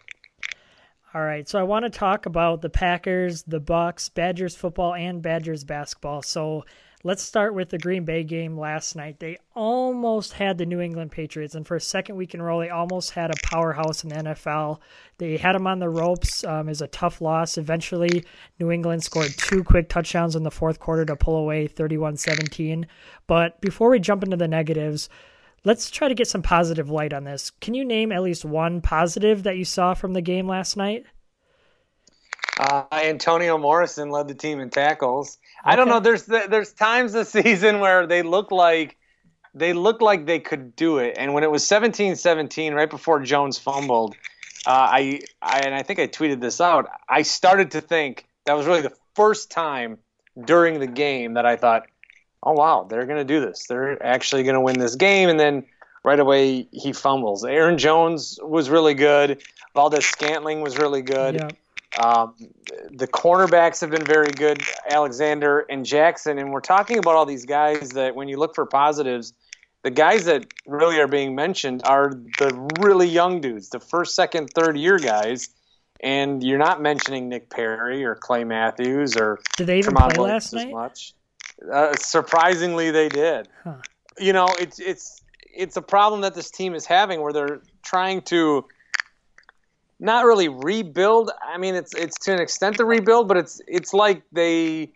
All 1.15 1.21
right, 1.21 1.47
so 1.47 1.59
I 1.59 1.63
want 1.63 1.85
to 1.85 1.91
talk 1.91 2.25
about 2.25 2.61
the 2.61 2.71
Packers, 2.71 3.43
the 3.43 3.59
Bucks, 3.59 4.09
Badgers 4.09 4.55
football, 4.55 4.95
and 4.95 5.21
Badgers 5.21 5.63
basketball. 5.63 6.23
So 6.23 6.65
let's 7.05 7.21
start 7.21 7.53
with 7.53 7.69
the 7.69 7.77
Green 7.77 8.05
Bay 8.05 8.23
game 8.23 8.57
last 8.57 8.95
night. 8.95 9.19
They 9.19 9.37
almost 9.55 10.33
had 10.33 10.57
the 10.57 10.65
New 10.65 10.79
England 10.79 11.11
Patriots, 11.11 11.53
and 11.53 11.67
for 11.67 11.75
a 11.75 11.81
second 11.81 12.15
week 12.15 12.33
in 12.33 12.39
a 12.39 12.43
row, 12.43 12.61
they 12.61 12.69
almost 12.69 13.11
had 13.11 13.29
a 13.29 13.47
powerhouse 13.47 14.03
in 14.03 14.09
the 14.09 14.15
NFL. 14.15 14.79
They 15.17 15.37
had 15.37 15.53
them 15.53 15.67
on 15.67 15.79
the 15.79 15.89
ropes. 15.89 16.43
Um, 16.45 16.69
is 16.69 16.81
a 16.81 16.87
tough 16.87 17.19
loss. 17.19 17.57
Eventually, 17.57 18.23
New 18.59 18.71
England 18.71 19.03
scored 19.03 19.31
two 19.37 19.63
quick 19.63 19.89
touchdowns 19.89 20.35
in 20.35 20.43
the 20.43 20.51
fourth 20.51 20.79
quarter 20.79 21.05
to 21.05 21.15
pull 21.15 21.35
away 21.35 21.67
31-17. 21.67 22.85
But 23.27 23.59
before 23.59 23.89
we 23.89 23.99
jump 23.99 24.23
into 24.23 24.37
the 24.37 24.47
negatives, 24.47 25.09
let's 25.65 25.91
try 25.91 26.07
to 26.07 26.15
get 26.15 26.27
some 26.27 26.41
positive 26.41 26.89
light 26.89 27.13
on 27.13 27.25
this. 27.25 27.51
Can 27.51 27.73
you 27.73 27.83
name 27.83 28.11
at 28.11 28.23
least 28.23 28.45
one 28.45 28.81
positive 28.81 29.43
that 29.43 29.57
you 29.57 29.65
saw 29.65 29.93
from 29.93 30.13
the 30.13 30.21
game 30.21 30.47
last 30.47 30.77
night? 30.77 31.05
Uh, 32.57 32.83
Antonio 32.91 33.57
Morrison 33.57 34.09
led 34.09 34.27
the 34.27 34.35
team 34.35 34.59
in 34.59 34.69
tackles. 34.69 35.39
I 35.63 35.75
don't 35.75 35.87
know. 35.87 35.99
There's 35.99 36.23
there's 36.25 36.73
times 36.73 37.13
this 37.13 37.29
season 37.41 37.79
where 37.79 38.05
they 38.05 38.21
look 38.21 38.51
like 38.51 38.97
they 39.53 39.73
look 39.73 40.01
like 40.01 40.25
they 40.25 40.39
could 40.39 40.75
do 40.75 40.97
it, 40.97 41.15
and 41.17 41.33
when 41.33 41.43
it 41.43 41.51
was 41.51 41.63
17-17, 41.63 42.73
right 42.73 42.89
before 42.89 43.19
Jones 43.19 43.59
fumbled, 43.59 44.15
uh, 44.65 44.71
I, 44.71 45.21
I 45.41 45.59
and 45.59 45.75
I 45.75 45.83
think 45.83 45.99
I 45.99 46.07
tweeted 46.07 46.41
this 46.41 46.59
out. 46.59 46.89
I 47.07 47.21
started 47.21 47.71
to 47.71 47.81
think 47.81 48.25
that 48.45 48.53
was 48.53 48.65
really 48.65 48.81
the 48.81 48.93
first 49.15 49.51
time 49.51 49.99
during 50.43 50.79
the 50.79 50.87
game 50.87 51.35
that 51.35 51.45
I 51.45 51.55
thought, 51.55 51.83
oh 52.41 52.53
wow, 52.53 52.87
they're 52.89 53.05
going 53.05 53.19
to 53.19 53.25
do 53.25 53.39
this. 53.39 53.67
They're 53.67 54.03
actually 54.03 54.43
going 54.43 54.55
to 54.55 54.61
win 54.61 54.79
this 54.79 54.95
game, 54.95 55.29
and 55.29 55.39
then 55.39 55.65
right 56.03 56.19
away 56.19 56.67
he 56.71 56.91
fumbles. 56.91 57.45
Aaron 57.45 57.77
Jones 57.77 58.39
was 58.41 58.69
really 58.69 58.93
good. 58.93 59.41
Valdes-Scantling 59.75 60.61
was 60.61 60.77
really 60.77 61.01
good. 61.01 61.35
Yeah. 61.35 61.47
Um, 61.99 62.33
the 62.91 63.07
cornerbacks 63.07 63.81
have 63.81 63.91
been 63.91 64.05
very 64.05 64.31
good, 64.31 64.61
Alexander 64.89 65.65
and 65.69 65.85
Jackson, 65.85 66.39
and 66.39 66.51
we're 66.51 66.61
talking 66.61 66.97
about 66.97 67.15
all 67.15 67.25
these 67.25 67.45
guys 67.45 67.89
that 67.91 68.15
when 68.15 68.27
you 68.27 68.37
look 68.37 68.55
for 68.55 68.65
positives, 68.65 69.33
the 69.83 69.91
guys 69.91 70.25
that 70.25 70.45
really 70.65 70.99
are 70.99 71.07
being 71.07 71.35
mentioned 71.35 71.81
are 71.85 72.11
the 72.39 72.69
really 72.79 73.07
young 73.07 73.41
dudes, 73.41 73.69
the 73.69 73.79
first, 73.79 74.15
second, 74.15 74.49
third 74.55 74.77
year 74.77 74.97
guys. 74.97 75.49
And 75.99 76.43
you're 76.43 76.57
not 76.57 76.81
mentioning 76.81 77.29
Nick 77.29 77.49
Perry 77.49 78.03
or 78.03 78.15
Clay 78.15 78.43
Matthews 78.43 79.15
or 79.15 79.39
did 79.55 79.67
they 79.67 79.77
even 79.77 79.93
play 79.95 80.17
last 80.17 80.51
night? 80.51 80.71
Much. 80.71 81.13
Uh, 81.71 81.95
surprisingly, 81.95 82.91
they 82.91 83.07
did. 83.07 83.47
Huh. 83.63 83.75
You 84.19 84.33
know, 84.33 84.47
it's 84.59 84.79
it's 84.79 85.21
it's 85.53 85.77
a 85.77 85.81
problem 85.81 86.21
that 86.21 86.33
this 86.33 86.51
team 86.51 86.75
is 86.75 86.85
having 86.85 87.21
where 87.21 87.31
they're 87.31 87.61
trying 87.83 88.21
to 88.23 88.65
not 90.03 90.25
really 90.25 90.49
rebuild. 90.49 91.31
I 91.43 91.57
mean, 91.57 91.75
it's 91.75 91.95
it's 91.95 92.17
to 92.25 92.33
an 92.33 92.39
extent 92.39 92.77
to 92.77 92.85
rebuild, 92.85 93.27
but 93.27 93.37
it's 93.37 93.61
it's 93.67 93.93
like 93.93 94.21
they 94.31 94.91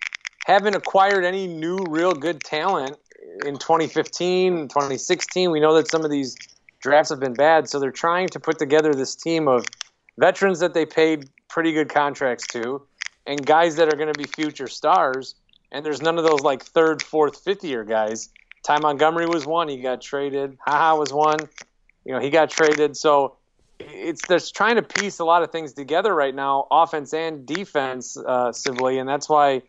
haven't 0.46 0.76
acquired 0.76 1.26
any 1.26 1.48
new 1.48 1.78
real 1.90 2.14
good 2.14 2.44
talent 2.44 2.98
in 3.46 3.58
2015, 3.58 4.68
2016. 4.68 5.52
We 5.52 5.60
know 5.60 5.74
that 5.76 5.90
some 5.90 6.06
of 6.06 6.12
these 6.12 6.38
drafts 6.82 7.10
have 7.10 7.20
been 7.20 7.34
bad, 7.34 7.68
so 7.70 7.80
they're 7.80 7.92
trying 7.92 8.28
to 8.30 8.40
put 8.40 8.60
together 8.60 8.94
this 8.94 9.16
team 9.16 9.48
of 9.48 9.66
veterans 10.20 10.60
that 10.60 10.74
they 10.74 10.86
paid 10.86 11.30
pretty 11.50 11.72
good 11.72 11.90
contracts 11.90 12.46
to 12.48 12.82
and 13.26 13.46
guys 13.46 13.76
that 13.78 13.88
are 13.88 13.96
going 13.96 14.12
to 14.12 14.18
be 14.18 14.26
future 14.26 14.68
stars 14.68 15.36
and 15.72 15.86
there's 15.86 16.02
none 16.02 16.18
of 16.18 16.24
those 16.24 16.42
like 16.42 16.64
third, 16.64 17.02
fourth, 17.02 17.44
fifth 17.44 17.64
year 17.64 17.84
guys. 17.84 18.30
Ty 18.64 18.80
Montgomery 18.80 19.28
was 19.28 19.46
one. 19.46 19.68
He 19.68 19.78
got 19.78 20.02
traded. 20.02 20.58
Ha 20.66 20.78
Ha 20.78 20.96
was 20.96 21.14
one. 21.14 21.40
You 22.06 22.14
know, 22.14 22.20
he 22.20 22.30
got 22.30 22.50
traded. 22.50 22.96
So 22.96 23.38
it's 23.80 24.26
there's 24.28 24.52
trying 24.52 24.76
to 24.76 24.82
piece 24.82 25.20
a 25.20 25.26
lot 25.26 25.44
of 25.44 25.52
things 25.52 25.74
together 25.74 26.14
right 26.14 26.34
now, 26.34 26.68
offense 26.72 27.14
and 27.14 27.46
defense, 27.46 28.18
uh, 28.18 28.52
civilly, 28.52 29.00
and 29.00 29.08
that's 29.08 29.30
why 29.30 29.62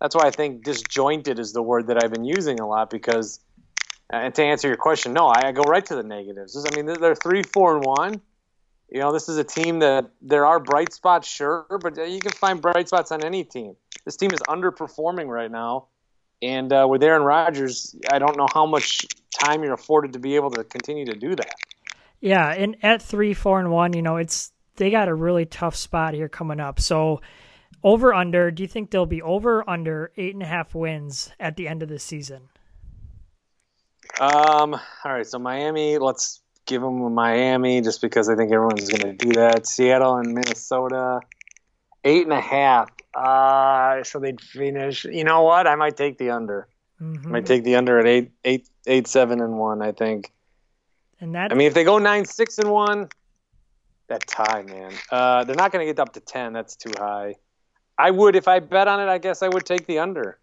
that's 0.00 0.14
why 0.14 0.26
I 0.26 0.30
think 0.30 0.64
disjointed 0.64 1.38
is 1.38 1.52
the 1.52 1.62
word 1.62 1.86
that 1.88 2.02
I've 2.02 2.12
been 2.12 2.24
using 2.24 2.60
a 2.60 2.68
lot 2.68 2.90
because. 2.90 3.40
And 4.10 4.34
to 4.34 4.44
answer 4.44 4.68
your 4.68 4.76
question, 4.76 5.14
no, 5.14 5.26
I, 5.26 5.48
I 5.48 5.52
go 5.52 5.62
right 5.62 5.84
to 5.86 5.96
the 5.96 6.02
negatives. 6.02 6.62
I 6.70 6.76
mean, 6.76 6.84
they're 6.84 7.14
three, 7.14 7.42
four, 7.42 7.74
and 7.74 7.84
one. 7.84 8.20
You 8.90 9.00
know, 9.00 9.12
this 9.12 9.30
is 9.30 9.38
a 9.38 9.42
team 9.42 9.78
that 9.78 10.10
there 10.20 10.44
are 10.44 10.60
bright 10.60 10.92
spots, 10.92 11.26
sure, 11.26 11.66
but 11.82 11.96
you 11.96 12.20
can 12.20 12.32
find 12.32 12.60
bright 12.60 12.86
spots 12.86 13.10
on 13.12 13.24
any 13.24 13.44
team 13.44 13.76
this 14.04 14.16
team 14.16 14.30
is 14.32 14.40
underperforming 14.40 15.28
right 15.28 15.50
now. 15.50 15.86
And 16.42 16.72
uh, 16.72 16.86
with 16.88 17.02
Aaron 17.02 17.22
Rodgers, 17.22 17.96
I 18.10 18.18
don't 18.18 18.36
know 18.36 18.46
how 18.52 18.66
much 18.66 19.06
time 19.32 19.62
you're 19.62 19.74
afforded 19.74 20.12
to 20.12 20.18
be 20.18 20.36
able 20.36 20.50
to 20.52 20.64
continue 20.64 21.06
to 21.06 21.14
do 21.14 21.34
that. 21.36 21.54
Yeah, 22.24 22.48
and 22.48 22.78
at 22.82 23.02
three, 23.02 23.34
four, 23.34 23.60
and 23.60 23.70
one, 23.70 23.92
you 23.92 24.00
know, 24.00 24.16
it's 24.16 24.50
they 24.76 24.90
got 24.90 25.08
a 25.08 25.14
really 25.14 25.44
tough 25.44 25.76
spot 25.76 26.14
here 26.14 26.26
coming 26.26 26.58
up. 26.58 26.80
So 26.80 27.20
over 27.82 28.14
under, 28.14 28.50
do 28.50 28.62
you 28.62 28.66
think 28.66 28.90
they'll 28.90 29.04
be 29.04 29.20
over 29.20 29.62
under 29.68 30.10
eight 30.16 30.32
and 30.32 30.42
a 30.42 30.46
half 30.46 30.74
wins 30.74 31.30
at 31.38 31.56
the 31.56 31.68
end 31.68 31.82
of 31.82 31.90
the 31.90 31.98
season? 31.98 32.48
Um. 34.18 34.72
All 34.72 35.12
right. 35.12 35.26
So 35.26 35.38
Miami, 35.38 35.98
let's 35.98 36.40
give 36.64 36.80
them 36.80 37.12
Miami 37.12 37.82
just 37.82 38.00
because 38.00 38.30
I 38.30 38.36
think 38.36 38.50
everyone's 38.52 38.88
going 38.88 39.18
to 39.18 39.26
do 39.26 39.34
that. 39.34 39.66
Seattle 39.66 40.16
and 40.16 40.32
Minnesota, 40.32 41.20
eight 42.04 42.22
and 42.22 42.32
a 42.32 42.40
half. 42.40 42.88
Uh, 43.12 44.02
so 44.02 44.18
they'd 44.18 44.40
finish. 44.40 45.04
You 45.04 45.24
know 45.24 45.42
what? 45.42 45.66
I 45.66 45.74
might 45.74 45.98
take 45.98 46.16
the 46.16 46.30
under. 46.30 46.68
Mm-hmm. 47.02 47.28
I 47.28 47.30
might 47.32 47.44
take 47.44 47.64
the 47.64 47.76
under 47.76 47.98
at 47.98 48.06
eight, 48.06 48.30
eight, 48.46 48.66
eight, 48.86 49.08
seven, 49.08 49.42
and 49.42 49.58
one. 49.58 49.82
I 49.82 49.92
think. 49.92 50.32
And 51.20 51.34
that. 51.34 51.52
I 51.52 51.54
mean, 51.54 51.66
if 51.66 51.74
they 51.74 51.84
go 51.84 51.98
nine, 51.98 52.24
six, 52.24 52.58
and 52.58 52.70
one, 52.70 53.08
that 54.08 54.26
tie, 54.26 54.62
man. 54.62 54.92
Uh, 55.10 55.44
they're 55.44 55.56
not 55.56 55.72
going 55.72 55.86
to 55.86 55.92
get 55.92 56.00
up 56.00 56.12
to 56.14 56.20
ten. 56.20 56.52
That's 56.52 56.76
too 56.76 56.92
high. 56.98 57.34
I 57.96 58.10
would, 58.10 58.34
if 58.36 58.48
I 58.48 58.58
bet 58.58 58.88
on 58.88 59.00
it, 59.00 59.08
I 59.08 59.18
guess 59.18 59.42
I 59.42 59.48
would 59.48 59.64
take 59.64 59.86
the 59.86 59.98
under. 60.00 60.38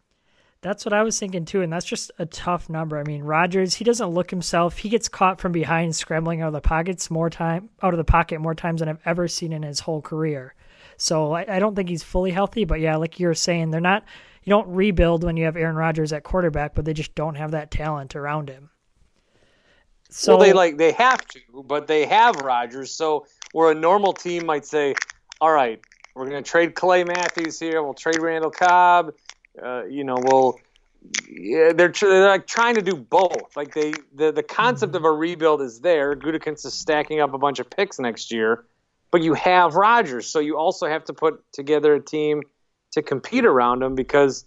That's 0.61 0.85
what 0.85 0.93
I 0.93 1.01
was 1.01 1.19
thinking 1.19 1.45
too, 1.45 1.61
and 1.61 1.73
that's 1.73 1.85
just 1.85 2.11
a 2.19 2.25
tough 2.25 2.69
number. 2.69 2.99
I 2.99 3.03
mean, 3.03 3.23
Rodgers, 3.23 3.75
he 3.75 3.83
doesn't 3.83 4.09
look 4.09 4.29
himself. 4.29 4.77
He 4.77 4.89
gets 4.89 5.09
caught 5.09 5.41
from 5.41 5.51
behind, 5.51 5.95
scrambling 5.95 6.41
out 6.41 6.47
of 6.47 6.53
the 6.53 6.61
pockets 6.61 7.09
more 7.11 7.29
time, 7.29 7.69
out 7.81 7.93
of 7.93 7.97
the 7.97 8.03
pocket 8.03 8.39
more 8.39 8.55
times 8.55 8.79
than 8.79 8.89
I've 8.89 9.01
ever 9.05 9.27
seen 9.27 9.53
in 9.53 9.63
his 9.63 9.81
whole 9.81 10.01
career. 10.01 10.53
So 10.97 11.33
I, 11.33 11.55
I 11.55 11.59
don't 11.59 11.75
think 11.75 11.89
he's 11.89 12.03
fully 12.03 12.31
healthy. 12.31 12.65
But 12.65 12.79
yeah, 12.79 12.95
like 12.95 13.19
you're 13.19 13.33
saying, 13.33 13.71
they're 13.71 13.81
not. 13.81 14.05
You 14.43 14.49
don't 14.49 14.67
rebuild 14.67 15.23
when 15.23 15.37
you 15.37 15.45
have 15.45 15.55
Aaron 15.55 15.75
Rodgers 15.75 16.13
at 16.13 16.23
quarterback, 16.23 16.73
but 16.73 16.85
they 16.85 16.93
just 16.93 17.13
don't 17.13 17.35
have 17.35 17.51
that 17.51 17.69
talent 17.69 18.15
around 18.15 18.49
him. 18.49 18.70
So 20.11 20.35
well, 20.35 20.45
they 20.45 20.53
like 20.53 20.77
they 20.77 20.91
have 20.93 21.25
to, 21.29 21.39
but 21.65 21.87
they 21.87 22.05
have 22.05 22.35
Rodgers. 22.37 22.91
So 22.91 23.25
where 23.53 23.71
a 23.71 23.75
normal 23.75 24.13
team 24.13 24.45
might 24.45 24.65
say, 24.65 24.95
"All 25.39 25.51
right, 25.51 25.81
we're 26.15 26.29
going 26.29 26.43
to 26.43 26.49
trade 26.49 26.75
Clay 26.75 27.03
Matthews 27.03 27.59
here. 27.59 27.81
We'll 27.81 27.93
trade 27.93 28.19
Randall 28.19 28.51
Cobb. 28.51 29.13
Uh, 29.61 29.85
you 29.85 30.03
know, 30.03 30.17
we'll." 30.17 30.59
Yeah, 31.27 31.73
they're, 31.73 31.89
they're 31.89 32.29
like 32.29 32.45
trying 32.45 32.75
to 32.75 32.81
do 32.83 32.95
both. 32.95 33.55
Like 33.55 33.73
they, 33.73 33.91
the 34.13 34.31
the 34.31 34.43
concept 34.43 34.93
of 34.95 35.03
a 35.03 35.11
rebuild 35.11 35.61
is 35.63 35.79
there. 35.79 36.15
Gutekunst 36.15 36.63
is 36.63 36.75
stacking 36.75 37.21
up 37.21 37.33
a 37.33 37.39
bunch 37.39 37.57
of 37.57 37.67
picks 37.71 37.97
next 37.97 38.31
year 38.31 38.65
but 39.11 39.21
you 39.21 39.33
have 39.33 39.75
Rodgers, 39.75 40.25
so 40.25 40.39
you 40.39 40.57
also 40.57 40.87
have 40.87 41.03
to 41.05 41.13
put 41.13 41.43
together 41.51 41.93
a 41.93 41.99
team 41.99 42.41
to 42.91 43.01
compete 43.01 43.45
around 43.45 43.83
him 43.83 43.93
because 43.93 44.45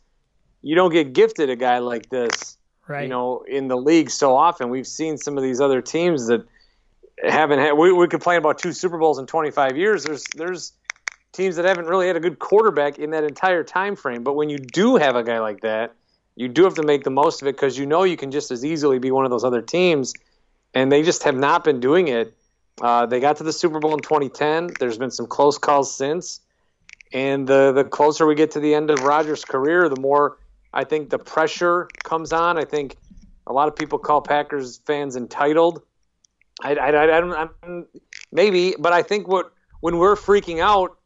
you 0.62 0.75
don't 0.75 0.92
get 0.92 1.12
gifted 1.12 1.50
a 1.50 1.56
guy 1.56 1.78
like 1.78 2.09
this, 2.09 2.56
right. 2.88 3.02
you 3.02 3.08
know, 3.08 3.44
in 3.46 3.68
the 3.68 3.76
league 3.76 4.10
so 4.10 4.36
often. 4.36 4.70
We've 4.70 4.86
seen 4.86 5.18
some 5.18 5.36
of 5.36 5.42
these 5.42 5.60
other 5.60 5.82
teams 5.82 6.28
that 6.28 6.46
haven't 7.22 7.58
had. 7.58 7.72
We, 7.72 7.92
we 7.92 8.08
complain 8.08 8.38
about 8.38 8.58
two 8.58 8.72
Super 8.72 8.98
Bowls 8.98 9.18
in 9.18 9.26
25 9.26 9.76
years. 9.76 10.04
There's 10.04 10.24
there's 10.36 10.72
teams 11.32 11.56
that 11.56 11.64
haven't 11.64 11.86
really 11.86 12.06
had 12.06 12.16
a 12.16 12.20
good 12.20 12.38
quarterback 12.38 12.98
in 12.98 13.10
that 13.10 13.24
entire 13.24 13.64
time 13.64 13.96
frame. 13.96 14.22
But 14.22 14.34
when 14.34 14.50
you 14.50 14.58
do 14.58 14.96
have 14.96 15.16
a 15.16 15.22
guy 15.22 15.40
like 15.40 15.62
that, 15.62 15.94
you 16.36 16.48
do 16.48 16.64
have 16.64 16.74
to 16.74 16.82
make 16.82 17.04
the 17.04 17.10
most 17.10 17.42
of 17.42 17.48
it 17.48 17.56
because 17.56 17.76
you 17.76 17.86
know 17.86 18.04
you 18.04 18.16
can 18.16 18.30
just 18.30 18.50
as 18.50 18.64
easily 18.64 18.98
be 18.98 19.10
one 19.10 19.24
of 19.24 19.30
those 19.30 19.44
other 19.44 19.62
teams, 19.62 20.14
and 20.74 20.90
they 20.90 21.02
just 21.02 21.24
have 21.24 21.36
not 21.36 21.64
been 21.64 21.80
doing 21.80 22.08
it 22.08 22.34
uh, 22.80 23.06
they 23.06 23.20
got 23.20 23.36
to 23.36 23.44
the 23.44 23.52
Super 23.52 23.78
Bowl 23.78 23.94
in 23.94 24.00
2010. 24.00 24.70
There's 24.78 24.98
been 24.98 25.10
some 25.10 25.26
close 25.26 25.58
calls 25.58 25.94
since, 25.94 26.40
and 27.12 27.46
the 27.46 27.72
the 27.72 27.84
closer 27.84 28.26
we 28.26 28.34
get 28.34 28.52
to 28.52 28.60
the 28.60 28.74
end 28.74 28.90
of 28.90 29.00
Rodgers' 29.00 29.44
career, 29.44 29.88
the 29.88 30.00
more 30.00 30.38
I 30.75 30.85
think 30.85 31.09
the 31.09 31.19
pressure 31.19 31.88
comes 32.02 32.33
on. 32.33 32.59
I 32.59 32.64
think 32.64 32.97
a 33.47 33.52
lot 33.52 33.69
of 33.69 33.76
people 33.76 33.99
call 33.99 34.21
Packers 34.21 34.78
fans 34.78 35.16
entitled. 35.16 35.83
I, 36.62 36.75
I, 36.75 37.16
I, 37.16 37.21
don't 37.21 37.33
I'm, 37.62 37.87
maybe, 38.33 38.75
but 38.78 38.93
I 38.93 39.02
think 39.02 39.28
what 39.28 39.52
when 39.81 39.99
we're 39.99 40.16
freaking 40.16 40.61
out 40.61 40.99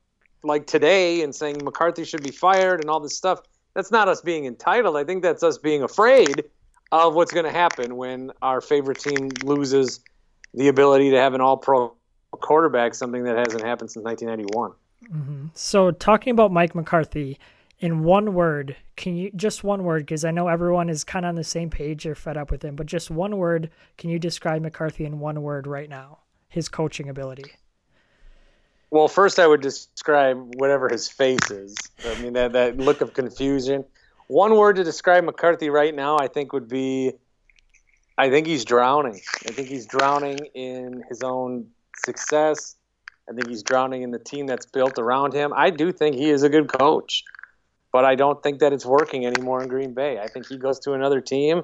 like 0.43 0.67
today 0.67 1.23
and 1.23 1.35
saying 1.35 1.59
McCarthy 1.63 2.05
should 2.05 2.23
be 2.23 2.31
fired 2.31 2.81
and 2.81 2.91
all 2.91 3.01
this 3.01 3.17
stuff, 3.17 3.43
that's 3.75 3.91
not 3.91 4.09
us 4.09 4.21
being 4.21 4.47
entitled. 4.47 4.97
I 4.97 5.05
think 5.05 5.23
that's 5.23 5.43
us 5.43 5.59
being 5.59 5.83
afraid 5.83 6.45
of 6.91 7.15
what's 7.15 7.33
going 7.33 7.45
to 7.45 7.53
happen 7.53 7.97
when 7.97 8.33
our 8.41 8.61
favorite 8.61 8.99
team 8.99 9.29
loses 9.43 10.01
the 10.55 10.69
ability 10.69 11.11
to 11.11 11.19
have 11.19 11.35
an 11.35 11.41
all 11.41 11.57
pro 11.57 11.95
quarterback, 12.31 12.95
something 12.95 13.25
that 13.25 13.37
hasn't 13.37 13.63
happened 13.63 13.91
since 13.91 14.05
1991. 14.05 14.73
Mm-hmm. 15.13 15.47
So, 15.55 15.91
talking 15.91 16.33
about 16.33 16.53
Mike 16.53 16.75
McCarthy, 16.75 17.39
in 17.81 18.03
one 18.03 18.35
word, 18.35 18.77
can 18.97 19.17
you 19.17 19.31
just 19.37 19.63
one 19.63 19.85
word? 19.85 20.03
Because 20.03 20.25
I 20.25 20.31
know 20.31 20.49
everyone 20.49 20.89
is 20.89 21.05
kind 21.05 21.25
of 21.25 21.31
on 21.31 21.35
the 21.37 21.45
same 21.45 21.71
page. 21.71 22.05
They're 22.05 22.15
fed 22.15 22.37
up 22.37 22.51
with 22.51 22.63
him, 22.63 22.75
but 22.75 22.87
just 22.87 23.11
one 23.11 23.37
word. 23.37 23.71
Can 23.97 24.11
you 24.11 24.19
describe 24.19 24.63
McCarthy 24.63 25.05
in 25.05 25.21
one 25.21 25.43
word 25.43 25.67
right 25.67 25.89
now? 25.89 26.19
His 26.49 26.69
coaching 26.69 27.09
ability. 27.09 27.53
Well, 28.91 29.07
first 29.07 29.39
I 29.39 29.47
would 29.47 29.61
describe 29.61 30.55
whatever 30.57 30.89
his 30.89 31.09
face 31.09 31.51
is. 31.51 31.77
I 32.05 32.21
mean 32.21 32.33
that 32.33 32.53
that 32.53 32.79
look 32.79 33.01
of 33.01 33.13
confusion. 33.13 33.85
One 34.29 34.57
word 34.57 34.77
to 34.77 34.85
describe 34.85 35.25
McCarthy 35.25 35.71
right 35.71 35.95
now, 35.95 36.19
I 36.19 36.29
think, 36.29 36.53
would 36.53 36.69
be. 36.69 37.13
I 38.17 38.31
think 38.31 38.47
he's 38.47 38.65
drowning. 38.65 39.21
I 39.47 39.53
think 39.53 39.69
he's 39.69 39.87
drowning 39.87 40.39
in 40.55 41.05
his 41.09 41.23
own 41.23 41.69
success. 42.05 42.75
I 43.31 43.35
think 43.35 43.47
he's 43.49 43.63
drowning 43.63 44.03
in 44.03 44.11
the 44.11 44.19
team 44.19 44.47
that's 44.47 44.67
built 44.67 44.99
around 44.99 45.35
him. 45.35 45.53
I 45.55 45.71
do 45.71 45.93
think 45.93 46.17
he 46.17 46.31
is 46.31 46.43
a 46.43 46.49
good 46.49 46.73
coach 46.73 47.23
but 47.93 48.05
I 48.05 48.15
don't 48.15 48.43
think 48.43 48.61
that 48.61 48.73
it's 48.73 48.87
working 48.87 49.27
anymore 49.27 49.63
in 49.63 49.69
Green 49.69 49.95
Bay. 49.95 50.19
I 50.19 50.29
think 50.29 50.47
he 50.47 50.57
goes 50.57 50.79
to 50.81 50.93
another 50.93 51.21
team 51.21 51.63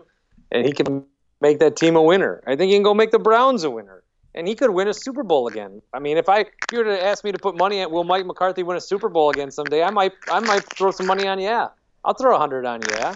and 0.50 0.66
he 0.66 0.72
can 0.72 1.04
make 1.40 1.58
that 1.58 1.76
team 1.76 1.96
a 1.96 2.02
winner. 2.02 2.42
I 2.46 2.56
think 2.56 2.70
he 2.70 2.76
can 2.76 2.82
go 2.82 2.94
make 2.94 3.10
the 3.10 3.18
Browns 3.18 3.64
a 3.64 3.70
winner. 3.70 4.02
And 4.36 4.48
he 4.48 4.56
could 4.56 4.70
win 4.70 4.88
a 4.88 4.94
Super 4.94 5.22
Bowl 5.22 5.46
again. 5.46 5.80
I 5.92 6.00
mean, 6.00 6.16
if 6.16 6.28
I 6.28 6.40
if 6.40 6.48
you 6.72 6.78
were 6.78 6.84
to 6.84 7.04
ask 7.04 7.22
me 7.22 7.30
to 7.30 7.38
put 7.38 7.56
money 7.56 7.80
at 7.80 7.90
will 7.92 8.02
Mike 8.02 8.26
McCarthy 8.26 8.64
win 8.64 8.76
a 8.76 8.80
Super 8.80 9.08
Bowl 9.08 9.30
again 9.30 9.52
someday, 9.52 9.84
I 9.84 9.90
might 9.90 10.12
I 10.28 10.40
might 10.40 10.64
throw 10.76 10.90
some 10.90 11.06
money 11.06 11.28
on 11.28 11.38
yeah. 11.38 11.68
I'll 12.04 12.14
throw 12.14 12.34
a 12.34 12.38
hundred 12.38 12.66
on 12.66 12.80
yeah. 12.90 13.14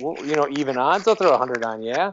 Well, 0.00 0.24
you 0.24 0.36
know, 0.36 0.46
even 0.50 0.78
odds, 0.78 1.08
I'll 1.08 1.16
throw 1.16 1.34
a 1.34 1.38
hundred 1.38 1.64
on 1.64 1.82
yeah. 1.82 2.12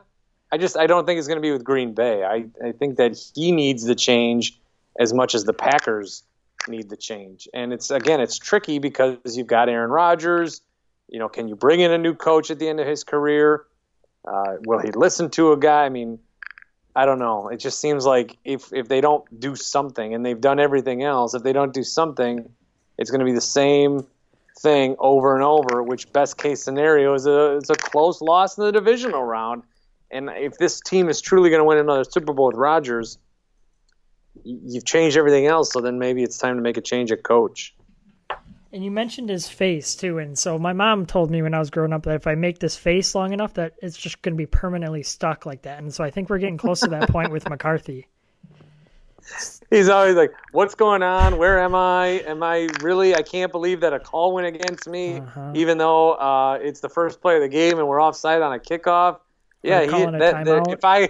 I 0.51 0.57
just 0.57 0.75
I 0.75 0.87
don't 0.87 1.05
think 1.05 1.19
it's 1.19 1.27
going 1.27 1.37
to 1.37 1.41
be 1.41 1.51
with 1.51 1.63
Green 1.63 1.93
Bay. 1.93 2.23
I, 2.23 2.45
I 2.65 2.71
think 2.71 2.97
that 2.97 3.15
he 3.35 3.51
needs 3.51 3.83
the 3.83 3.95
change 3.95 4.57
as 4.99 5.13
much 5.13 5.35
as 5.35 5.43
the 5.43 5.53
Packers 5.53 6.23
need 6.67 6.89
the 6.89 6.97
change. 6.97 7.47
And 7.53 7.73
it's 7.73 7.91
again, 7.91 8.21
it's 8.21 8.37
tricky 8.37 8.79
because 8.79 9.37
you've 9.37 9.47
got 9.47 9.69
Aaron 9.69 9.89
Rodgers. 9.89 10.61
You 11.07 11.19
know, 11.19 11.29
can 11.29 11.47
you 11.47 11.55
bring 11.55 11.79
in 11.79 11.91
a 11.91 11.97
new 11.97 12.13
coach 12.13 12.51
at 12.51 12.59
the 12.59 12.67
end 12.67 12.79
of 12.79 12.87
his 12.87 13.03
career? 13.03 13.65
Uh, 14.27 14.57
will 14.65 14.79
he 14.79 14.91
listen 14.91 15.29
to 15.31 15.53
a 15.53 15.57
guy? 15.57 15.85
I 15.85 15.89
mean, 15.89 16.19
I 16.95 17.05
don't 17.05 17.19
know. 17.19 17.47
It 17.49 17.57
just 17.57 17.79
seems 17.79 18.05
like 18.05 18.37
if 18.43 18.73
if 18.73 18.87
they 18.87 19.01
don't 19.01 19.23
do 19.39 19.55
something, 19.55 20.13
and 20.13 20.25
they've 20.25 20.39
done 20.39 20.59
everything 20.59 21.03
else, 21.03 21.33
if 21.33 21.43
they 21.43 21.53
don't 21.53 21.73
do 21.73 21.83
something, 21.83 22.49
it's 22.97 23.11
going 23.11 23.19
to 23.19 23.25
be 23.25 23.33
the 23.33 23.41
same 23.41 24.05
thing 24.59 24.95
over 24.99 25.35
and 25.35 25.43
over. 25.43 25.83
Which 25.83 26.11
best 26.11 26.37
case 26.37 26.63
scenario 26.63 27.13
is 27.13 27.25
a 27.25 27.57
it's 27.57 27.69
a 27.69 27.75
close 27.75 28.21
loss 28.21 28.57
in 28.57 28.65
the 28.65 28.71
divisional 28.71 29.23
round. 29.23 29.63
And 30.09 30.29
if 30.29 30.57
this 30.57 30.81
team 30.81 31.09
is 31.09 31.21
truly 31.21 31.49
going 31.49 31.59
to 31.59 31.65
win 31.65 31.77
another 31.77 32.03
Super 32.03 32.33
Bowl 32.33 32.47
with 32.47 32.55
Rodgers, 32.55 33.17
you've 34.47 34.85
changed 34.85 35.17
everything 35.17 35.45
else, 35.45 35.71
so 35.71 35.81
then 35.81 35.99
maybe 35.99 36.23
it's 36.23 36.37
time 36.37 36.55
to 36.55 36.61
make 36.61 36.77
a 36.77 36.81
change 36.81 37.11
at 37.11 37.23
coach. 37.23 37.75
And 38.73 38.83
you 38.83 38.91
mentioned 38.91 39.29
his 39.29 39.47
face 39.47 39.95
too, 39.95 40.17
and 40.17 40.37
so 40.37 40.59
my 40.59 40.73
mom 40.73 41.05
told 41.05 41.31
me 41.31 41.41
when 41.41 41.53
I 41.53 41.59
was 41.59 41.69
growing 41.69 41.93
up 41.93 42.03
that 42.03 42.15
if 42.15 42.27
I 42.27 42.35
make 42.35 42.59
this 42.59 42.75
face 42.75 43.15
long 43.15 43.33
enough, 43.33 43.53
that 43.55 43.73
it's 43.81 43.97
just 43.97 44.21
going 44.21 44.33
to 44.33 44.37
be 44.37 44.45
permanently 44.45 45.03
stuck 45.03 45.45
like 45.45 45.63
that. 45.63 45.79
And 45.79 45.93
so 45.93 46.03
I 46.03 46.11
think 46.11 46.29
we're 46.29 46.37
getting 46.37 46.57
close 46.57 46.81
to 46.81 46.89
that 46.89 47.09
point 47.11 47.31
with 47.31 47.49
McCarthy. 47.49 48.07
He's 49.69 49.89
always 49.89 50.15
like, 50.15 50.31
"What's 50.51 50.75
going 50.75 51.03
on? 51.03 51.37
Where 51.37 51.59
am 51.59 51.75
I? 51.75 52.23
Am 52.25 52.43
I 52.43 52.69
really? 52.81 53.15
I 53.15 53.21
can't 53.21 53.51
believe 53.51 53.81
that 53.81 53.93
a 53.93 53.99
call 53.99 54.33
went 54.33 54.47
against 54.47 54.87
me, 54.87 55.17
uh-huh. 55.17 55.51
even 55.53 55.77
though 55.77 56.13
uh, 56.13 56.59
it's 56.61 56.79
the 56.79 56.89
first 56.89 57.19
play 57.21 57.35
of 57.35 57.41
the 57.41 57.49
game 57.49 57.77
and 57.77 57.87
we're 57.87 58.01
offside 58.01 58.41
on 58.41 58.53
a 58.53 58.59
kickoff." 58.59 59.19
Yeah, 59.63 59.81
he, 59.81 59.89
that, 59.89 60.45
that, 60.45 60.67
if 60.69 60.85
I 60.85 61.09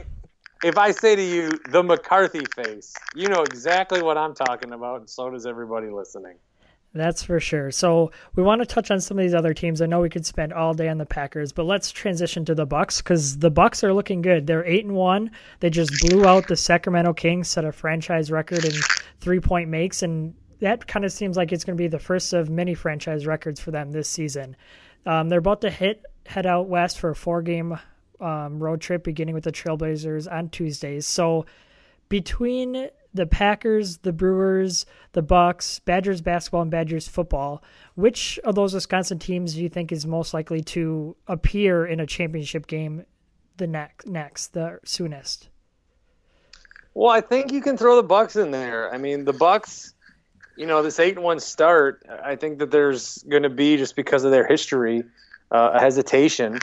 if 0.64 0.78
I 0.78 0.92
say 0.92 1.16
to 1.16 1.24
you 1.24 1.52
the 1.70 1.84
McCarthy 1.84 2.44
face, 2.56 2.94
you 3.16 3.28
know 3.28 3.44
exactly 3.44 4.02
what 4.02 4.18
I'm 4.18 4.34
talking 4.34 4.74
about, 4.74 5.02
and 5.02 5.10
so 5.10 5.30
does 5.30 5.46
everybody 5.46 5.90
listening. 5.90 6.36
That's 6.94 7.22
for 7.22 7.40
sure. 7.40 7.70
So 7.72 8.12
we 8.36 8.44
want 8.44 8.62
to 8.62 8.66
touch 8.66 8.92
on 8.92 9.00
some 9.00 9.20
of 9.20 9.24
these 9.24 9.34
other 9.34 9.54
teams. 9.54 9.82
I 9.82 9.86
know 9.86 10.00
we 10.00 10.10
could 10.10 10.26
spend 10.26 10.54
all 10.54 10.74
day 10.74 10.90
on 10.90 10.98
the 10.98 11.06
Packers, 11.06 11.52
but 11.52 11.66
let's 11.66 11.92
transition 11.92 12.46
to 12.46 12.56
the 12.56 12.66
Bucks 12.66 13.02
because 13.02 13.38
the 13.38 13.52
Bucks 13.52 13.84
are 13.84 13.94
looking 13.94 14.22
good. 14.22 14.48
They're 14.48 14.66
eight 14.66 14.86
and 14.86 14.96
one. 14.96 15.32
They 15.60 15.70
just 15.70 15.92
blew 16.02 16.26
out 16.26 16.48
the 16.48 16.56
Sacramento 16.56 17.14
Kings, 17.14 17.50
set 17.50 17.66
a 17.66 17.72
franchise 17.72 18.32
record 18.32 18.66
in 18.66 18.74
three 19.20 19.40
point 19.40 19.70
makes, 19.70 20.02
and 20.02 20.34
that 20.60 20.88
kind 20.88 21.06
of 21.06 21.12
seems 21.12 21.38
like 21.38 21.52
it's 21.52 21.64
going 21.64 21.78
to 21.78 21.82
be 21.82 21.88
the 21.88 22.00
first 22.00 22.34
of 22.34 22.50
many 22.50 22.74
franchise 22.74 23.28
records 23.28 23.60
for 23.60 23.72
them 23.72 23.92
this 23.92 24.10
season. 24.10 24.56
Um, 25.06 25.30
they're 25.30 25.40
about 25.40 25.62
to 25.62 25.70
hit 25.70 26.04
head 26.26 26.46
out 26.46 26.68
west 26.68 27.00
for 27.00 27.12
a 27.12 27.16
four 27.16 27.42
game 27.42 27.78
um, 28.20 28.62
road 28.62 28.82
trip 28.82 29.04
beginning 29.04 29.36
with 29.36 29.44
the 29.44 29.52
Trailblazers 29.52 30.32
on 30.32 30.50
Tuesdays. 30.50 31.06
So 31.06 31.46
between 32.10 32.90
the 33.14 33.26
Packers, 33.26 33.98
the 33.98 34.14
Brewers, 34.14 34.86
the 35.14 35.22
Bucks, 35.22 35.80
Badgers 35.80 36.22
basketball, 36.22 36.62
and 36.62 36.72
Badgers 36.72 37.08
football, 37.08 37.64
which 37.96 38.40
of 38.44 38.56
those 38.56 38.74
Wisconsin 38.74 39.20
teams 39.20 39.56
do 39.56 39.62
you 39.62 39.70
think 39.70 39.92
is 39.92 40.06
most 40.06 40.34
likely 40.34 40.62
to 40.62 41.16
appear 41.28 41.86
in 41.86 42.00
a 42.00 42.06
championship 42.06 42.68
game 42.68 43.06
the 43.58 43.68
next 43.68 44.08
next 44.08 44.54
the 44.54 44.80
soonest? 44.86 45.50
Well, 46.94 47.12
I 47.12 47.22
think 47.22 47.52
you 47.52 47.62
can 47.62 47.78
throw 47.78 47.96
the 47.96 48.04
Bucks 48.04 48.36
in 48.36 48.52
there. 48.52 48.92
I 48.92 48.98
mean, 48.98 49.26
the 49.26 49.34
Bucks, 49.34 49.94
you 50.56 50.66
know, 50.66 50.82
this 50.82 51.00
eight 51.00 51.16
and 51.16 51.24
one 51.24 51.40
start. 51.40 52.04
I 52.24 52.36
think 52.36 52.60
that 52.60 52.72
there's 52.72 53.24
going 53.24 53.44
to 53.44 53.50
be 53.50 53.78
just 53.78 53.96
because 53.96 54.24
of 54.24 54.32
their 54.32 54.48
history, 54.48 55.04
uh, 55.52 55.72
a 55.74 55.80
hesitation 55.80 56.60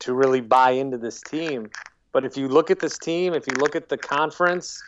to 0.00 0.14
really 0.14 0.40
buy 0.40 0.70
into 0.70 0.98
this 0.98 1.20
team. 1.20 1.70
But 2.12 2.24
if 2.24 2.36
you 2.36 2.48
look 2.48 2.70
at 2.70 2.80
this 2.80 2.98
team, 2.98 3.34
if 3.34 3.46
you 3.46 3.56
look 3.58 3.76
at 3.76 3.88
the 3.88 3.98
conference, 3.98 4.82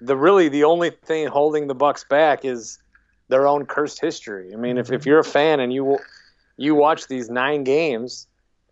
the 0.00 0.16
really 0.16 0.48
the 0.48 0.64
only 0.64 0.90
thing 0.90 1.26
holding 1.26 1.66
the 1.66 1.74
Bucks 1.74 2.04
back 2.04 2.44
is 2.44 2.78
their 3.28 3.46
own 3.46 3.66
cursed 3.66 4.00
history. 4.00 4.52
I 4.52 4.56
mean, 4.56 4.78
if, 4.78 4.90
if 4.90 5.06
you're 5.06 5.18
a 5.18 5.24
fan 5.24 5.60
and 5.60 5.72
you 5.72 5.98
you 6.56 6.74
watch 6.74 7.06
these 7.06 7.30
nine 7.30 7.64
games, 7.64 8.26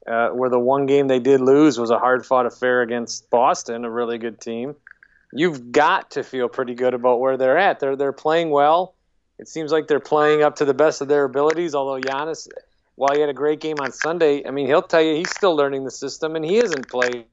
uh, 0.06 0.30
where 0.30 0.50
the 0.50 0.58
one 0.58 0.86
game 0.86 1.08
they 1.08 1.20
did 1.20 1.40
lose 1.40 1.78
was 1.78 1.90
a 1.90 1.98
hard 1.98 2.24
fought 2.24 2.46
affair 2.46 2.82
against 2.82 3.28
Boston, 3.30 3.84
a 3.84 3.90
really 3.90 4.18
good 4.18 4.40
team, 4.40 4.74
you've 5.32 5.72
got 5.72 6.10
to 6.12 6.22
feel 6.22 6.48
pretty 6.48 6.74
good 6.74 6.94
about 6.94 7.20
where 7.20 7.36
they're 7.36 7.58
at. 7.58 7.80
They're 7.80 7.96
they're 7.96 8.12
playing 8.12 8.50
well. 8.50 8.94
It 9.38 9.48
seems 9.48 9.70
like 9.70 9.86
they're 9.86 10.00
playing 10.00 10.42
up 10.42 10.56
to 10.56 10.64
the 10.64 10.74
best 10.74 11.00
of 11.00 11.08
their 11.08 11.24
abilities. 11.24 11.74
Although 11.74 12.00
Giannis 12.00 12.48
while 12.98 13.14
he 13.14 13.20
had 13.20 13.30
a 13.30 13.34
great 13.34 13.60
game 13.60 13.76
on 13.78 13.92
Sunday, 13.92 14.44
I 14.44 14.50
mean, 14.50 14.66
he'll 14.66 14.82
tell 14.82 15.00
you 15.00 15.14
he's 15.14 15.30
still 15.30 15.54
learning 15.54 15.84
the 15.84 15.90
system 15.90 16.34
and 16.34 16.44
he 16.44 16.56
hasn't 16.56 16.88
played 16.88 17.26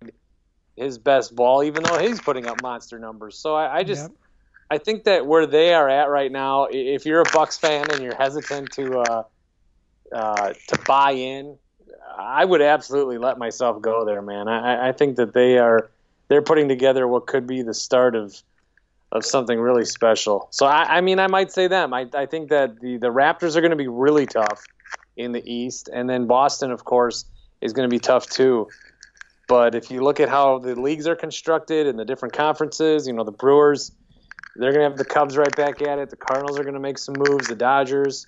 his 0.76 1.00
best 1.00 1.36
ball, 1.36 1.64
even 1.64 1.84
though 1.84 1.98
he's 1.98 2.22
putting 2.22 2.46
up 2.46 2.62
monster 2.62 3.00
numbers. 3.00 3.36
So 3.36 3.56
I, 3.56 3.78
I 3.78 3.84
just, 3.84 4.04
yep. 4.04 4.12
I 4.70 4.78
think 4.78 5.06
that 5.06 5.26
where 5.26 5.48
they 5.48 5.74
are 5.74 5.90
at 5.90 6.10
right 6.10 6.32
now, 6.32 6.68
if 6.70 7.08
you're 7.08 7.22
a 7.22 7.32
Bucks 7.34 7.58
fan 7.58 7.90
and 7.92 8.04
you're 8.04 8.16
hesitant 8.16 8.74
to 8.74 9.00
uh, 9.00 9.24
uh, 10.12 10.54
to 10.68 10.80
buy 10.86 11.12
in, 11.12 11.58
I 12.16 12.46
would 12.46 12.62
absolutely 12.62 13.18
let 13.18 13.40
myself 13.40 13.82
go 13.82 14.06
there, 14.06 14.22
man. 14.22 14.48
I, 14.48 14.90
I 14.90 14.92
think 14.92 15.16
that 15.16 15.34
they 15.34 15.58
are 15.58 15.90
they're 16.28 16.44
putting 16.44 16.68
together 16.68 17.08
what 17.08 17.26
could 17.26 17.48
be 17.48 17.64
the 17.64 17.74
start 17.74 18.16
of 18.16 18.40
of 19.12 19.26
something 19.26 19.60
really 19.60 19.86
special. 19.86 20.48
So 20.52 20.68
I, 20.68 20.98
I 20.98 21.02
mean, 21.02 21.18
I 21.18 21.28
might 21.28 21.52
say 21.52 21.68
them. 21.68 21.92
I, 21.92 22.08
I 22.14 22.28
think 22.28 22.50
that 22.50 22.80
the 22.82 22.98
the 22.98 23.08
Raptors 23.08 23.56
are 23.56 23.62
going 23.62 23.72
to 23.72 23.78
be 23.78 23.88
really 23.88 24.28
tough 24.28 24.64
in 25.18 25.32
the 25.32 25.44
East, 25.52 25.90
and 25.92 26.10
then 26.10 26.28
Boston, 26.28 26.72
of 26.72 26.86
course, 26.86 27.26
is 27.62 27.74
going 27.74 27.90
to 27.90 27.94
be 27.94 28.00
tough 28.00 28.28
too. 28.28 28.68
But 29.48 29.76
if 29.76 29.92
you 29.92 30.04
look 30.04 30.20
at 30.20 30.30
how 30.30 30.60
the 30.60 30.80
leagues 30.80 31.08
are 31.08 31.16
constructed 31.16 31.88
and 31.88 32.00
the 32.00 32.06
different 32.06 32.34
conferences, 32.34 33.08
you 33.08 33.14
know, 33.14 33.24
the 33.24 33.32
Brewers, 33.32 33.92
they're 34.56 34.72
going 34.72 34.84
to 34.84 34.90
have 34.90 34.98
the 34.98 35.06
Cubs 35.06 35.38
right 35.38 35.56
back 35.56 35.82
at 35.82 36.00
it. 36.00 36.10
The 36.10 36.16
Cardinals 36.16 36.58
are 36.60 36.64
going 36.64 36.74
to 36.74 36.80
make 36.80 36.98
some 36.98 37.16
moves. 37.18 37.48
The 37.48 37.56
Dodgers 37.56 38.28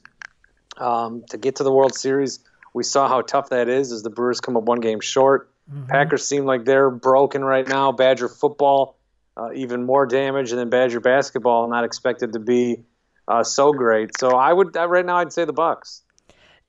um, 0.78 1.24
to 1.30 1.38
get 1.38 1.56
to 1.58 1.64
the 1.64 1.72
World 1.72 1.96
Series. 1.96 2.40
We 2.74 2.84
saw 2.84 3.08
how 3.08 3.22
tough 3.22 3.50
that 3.50 3.70
is 3.70 3.92
as 3.92 4.04
the 4.04 4.10
Brewers 4.10 4.40
come 4.40 4.56
up 4.56 4.64
one 4.64 4.80
game 4.80 5.00
short. 5.00 5.50
Mm-hmm. 5.72 5.88
Packers 5.88 6.26
seem 6.26 6.46
like 6.46 6.66
they're 6.66 6.90
broken 6.90 7.44
right 7.44 7.68
now. 7.68 7.92
Badger 7.92 8.30
football, 8.30 8.98
uh, 9.36 9.52
even 9.54 9.86
more 9.86 10.06
damage, 10.06 10.52
and 10.52 10.60
then 10.60 10.70
Badger 10.70 11.00
basketball 11.00 11.68
not 11.70 11.84
expected 11.84 12.34
to 12.34 12.40
be 12.40 12.84
uh, 13.28 13.44
so 13.44 13.74
great. 13.74 14.18
So 14.20 14.30
I 14.30 14.54
would 14.54 14.76
right 14.76 15.06
now 15.06 15.18
I'd 15.18 15.34
say 15.34 15.46
the 15.46 15.54
Bucks. 15.54 16.04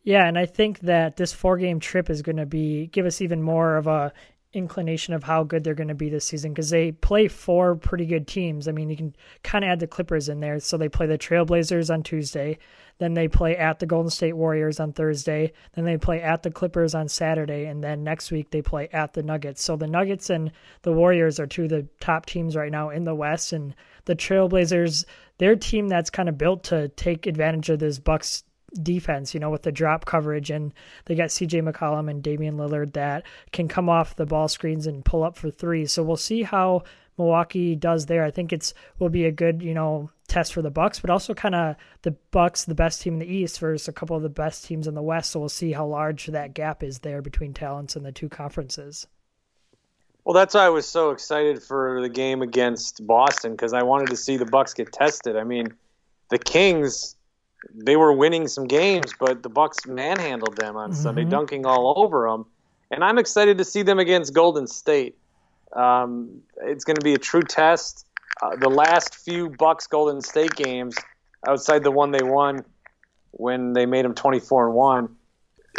Yeah, 0.09 0.27
and 0.27 0.39
I 0.39 0.47
think 0.47 0.81
that 0.81 1.19
this 1.19 1.35
four 1.35 1.59
game 1.59 1.81
trip 1.81 2.09
is 2.09 2.23
going 2.23 2.39
to 2.39 2.47
be 2.47 2.87
give 2.87 3.05
us 3.05 3.21
even 3.21 3.43
more 3.43 3.77
of 3.77 3.87
a 3.87 4.11
inclination 4.55 5.13
of 5.13 5.23
how 5.23 5.45
good 5.45 5.63
they're 5.63 5.75
going 5.75 5.89
to 5.89 5.95
be 5.95 6.09
this 6.09 6.25
season 6.25 6.51
because 6.51 6.71
they 6.71 6.93
play 6.93 7.29
four 7.29 7.77
pretty 7.77 8.07
good 8.07 8.27
teams. 8.27 8.67
I 8.67 8.73
mean, 8.73 8.89
you 8.89 8.97
can 8.97 9.15
kind 9.43 9.67
of 9.67 9.69
add 9.69 9.81
the 9.81 9.87
Clippers 9.87 10.31
in 10.31 10.41
there. 10.41 10.61
So 10.61 10.79
they 10.79 10.89
play 10.89 11.05
the 11.05 11.19
Trailblazers 11.19 11.93
on 11.93 12.03
Tuesday, 12.03 12.57
then 12.97 13.13
they 13.13 13.29
play 13.29 13.55
at 13.59 13.81
the 13.81 13.85
Golden 13.85 14.09
State 14.09 14.33
Warriors 14.33 14.81
on 14.81 14.95
Thursday, 14.95 15.53
then 15.75 15.85
they 15.85 15.99
play 15.99 16.23
at 16.23 16.43
the 16.43 16.51
Clippers 16.51 16.95
on 16.95 17.07
Saturday, 17.09 17.67
and 17.67 17.85
then 17.85 18.03
next 18.03 18.31
week 18.31 18.51
they 18.51 18.63
play 18.63 18.89
at 18.95 19.13
the 19.13 19.23
Nuggets. 19.23 19.63
So 19.63 19.77
the 19.77 19.87
Nuggets 19.87 20.31
and 20.31 20.53
the 20.81 20.93
Warriors 20.95 21.39
are 21.39 21.47
two 21.47 21.65
of 21.65 21.69
the 21.69 21.87
top 22.01 22.25
teams 22.25 22.57
right 22.57 22.73
now 22.73 22.89
in 22.89 23.05
the 23.05 23.15
West, 23.15 23.53
and 23.53 23.75
the 24.07 24.17
Trailblazers, 24.17 25.05
their 25.37 25.55
team 25.55 25.87
that's 25.89 26.09
kind 26.09 26.31
of 26.31 26.39
built 26.39 26.65
to 26.65 26.89
take 26.89 27.27
advantage 27.27 27.69
of 27.69 27.79
this 27.79 27.99
Bucks 27.99 28.45
defense, 28.83 29.35
you 29.35 29.41
know, 29.41 29.51
with 29.51 29.63
the 29.63 29.73
drop 29.73 30.05
coverage. 30.05 30.51
And 30.51 30.73
they 31.07 31.15
got 31.15 31.29
CJ 31.29 31.69
McCollum 31.69 32.11
and 32.11 32.23
Damian 32.23 32.57
Lillard 32.57 32.93
that 32.95 33.25
can 33.53 33.69
come 33.69 33.89
off 33.89 34.17
the 34.17 34.27
ball 34.27 34.49
screens 34.49 34.87
and 34.87 35.05
pull 35.05 35.23
up 35.23 35.37
for 35.37 35.51
three. 35.51 35.87
So 35.87 36.03
we'll 36.03 36.17
see 36.17 36.43
how 36.43 36.85
Milwaukee 37.19 37.75
does 37.75 38.07
there. 38.07 38.25
I 38.25 38.31
think 38.31 38.53
it's 38.53 38.73
will 38.99 39.09
be 39.09 39.27
a 39.27 39.33
good 39.33 39.63
you 39.63 39.75
know 39.75 40.11
test 40.29 40.53
for 40.53 40.63
the 40.63 40.71
Bucks, 40.71 41.01
but 41.01 41.11
also 41.11 41.35
kind 41.35 41.55
of 41.55 41.77
the 42.03 42.13
Bucks, 42.31 42.65
the 42.65 42.75
best 42.75 43.03
team 43.03 43.15
in 43.15 43.19
the 43.19 43.27
East, 43.27 43.59
versus 43.59 43.89
a 43.89 43.93
couple 43.93 44.17
of 44.17 44.23
the 44.23 44.29
best 44.29 44.65
teams 44.65 44.87
in 44.87 44.95
the 44.95 45.03
West. 45.03 45.31
So 45.31 45.41
we'll 45.41 45.49
see 45.49 45.73
how 45.73 45.87
large 45.87 46.27
that 46.27 46.55
gap 46.55 46.83
is 46.83 47.01
there 47.01 47.21
between 47.21 47.53
talents 47.53 47.97
in 47.97 48.05
the 48.05 48.13
two 48.13 48.29
conferences. 48.29 49.07
Well, 50.25 50.35
that's 50.35 50.55
why 50.55 50.67
I 50.67 50.69
was 50.69 50.87
so 50.87 51.11
excited 51.11 51.63
for 51.63 52.03
the 52.03 52.09
game 52.09 52.43
against 52.43 53.07
Boston 53.07 53.53
because 53.53 53.73
I 53.73 53.83
wanted 53.83 54.11
to 54.11 54.17
see 54.17 54.37
the 54.37 54.45
Bucks 54.45 54.75
get 54.75 54.93
tested. 54.93 55.37
I 55.37 55.45
mean, 55.45 55.73
the 56.29 56.39
Kings 56.39 57.17
they 57.75 57.97
were 57.97 58.13
winning 58.13 58.49
some 58.49 58.67
games, 58.67 59.13
but 59.19 59.43
the 59.43 59.49
Bucks 59.49 59.87
manhandled 59.87 60.57
them 60.57 60.77
on 60.77 60.91
mm-hmm. 60.91 61.03
Sunday, 61.03 61.25
dunking 61.25 61.67
all 61.67 61.95
over 61.97 62.29
them. 62.29 62.47
And 62.91 63.05
I'm 63.05 63.19
excited 63.19 63.59
to 63.59 63.65
see 63.65 63.83
them 63.83 63.99
against 63.99 64.33
Golden 64.33 64.67
State. 64.67 65.17
Um, 65.73 66.43
it's 66.63 66.85
going 66.85 66.97
to 66.97 67.05
be 67.05 67.15
a 67.15 67.19
true 67.19 67.43
test. 67.43 68.07
Uh, 68.43 68.57
the 68.57 68.71
last 68.71 69.17
few 69.17 69.51
Bucks 69.51 69.87
Golden 69.87 70.23
State 70.23 70.55
games, 70.55 70.97
outside 71.47 71.83
the 71.83 71.91
one 71.91 72.13
they 72.13 72.23
won 72.23 72.65
when 73.33 73.73
they 73.73 73.85
made 73.85 74.05
them 74.05 74.15
24 74.15 74.69
and 74.69 74.75
one, 74.75 75.17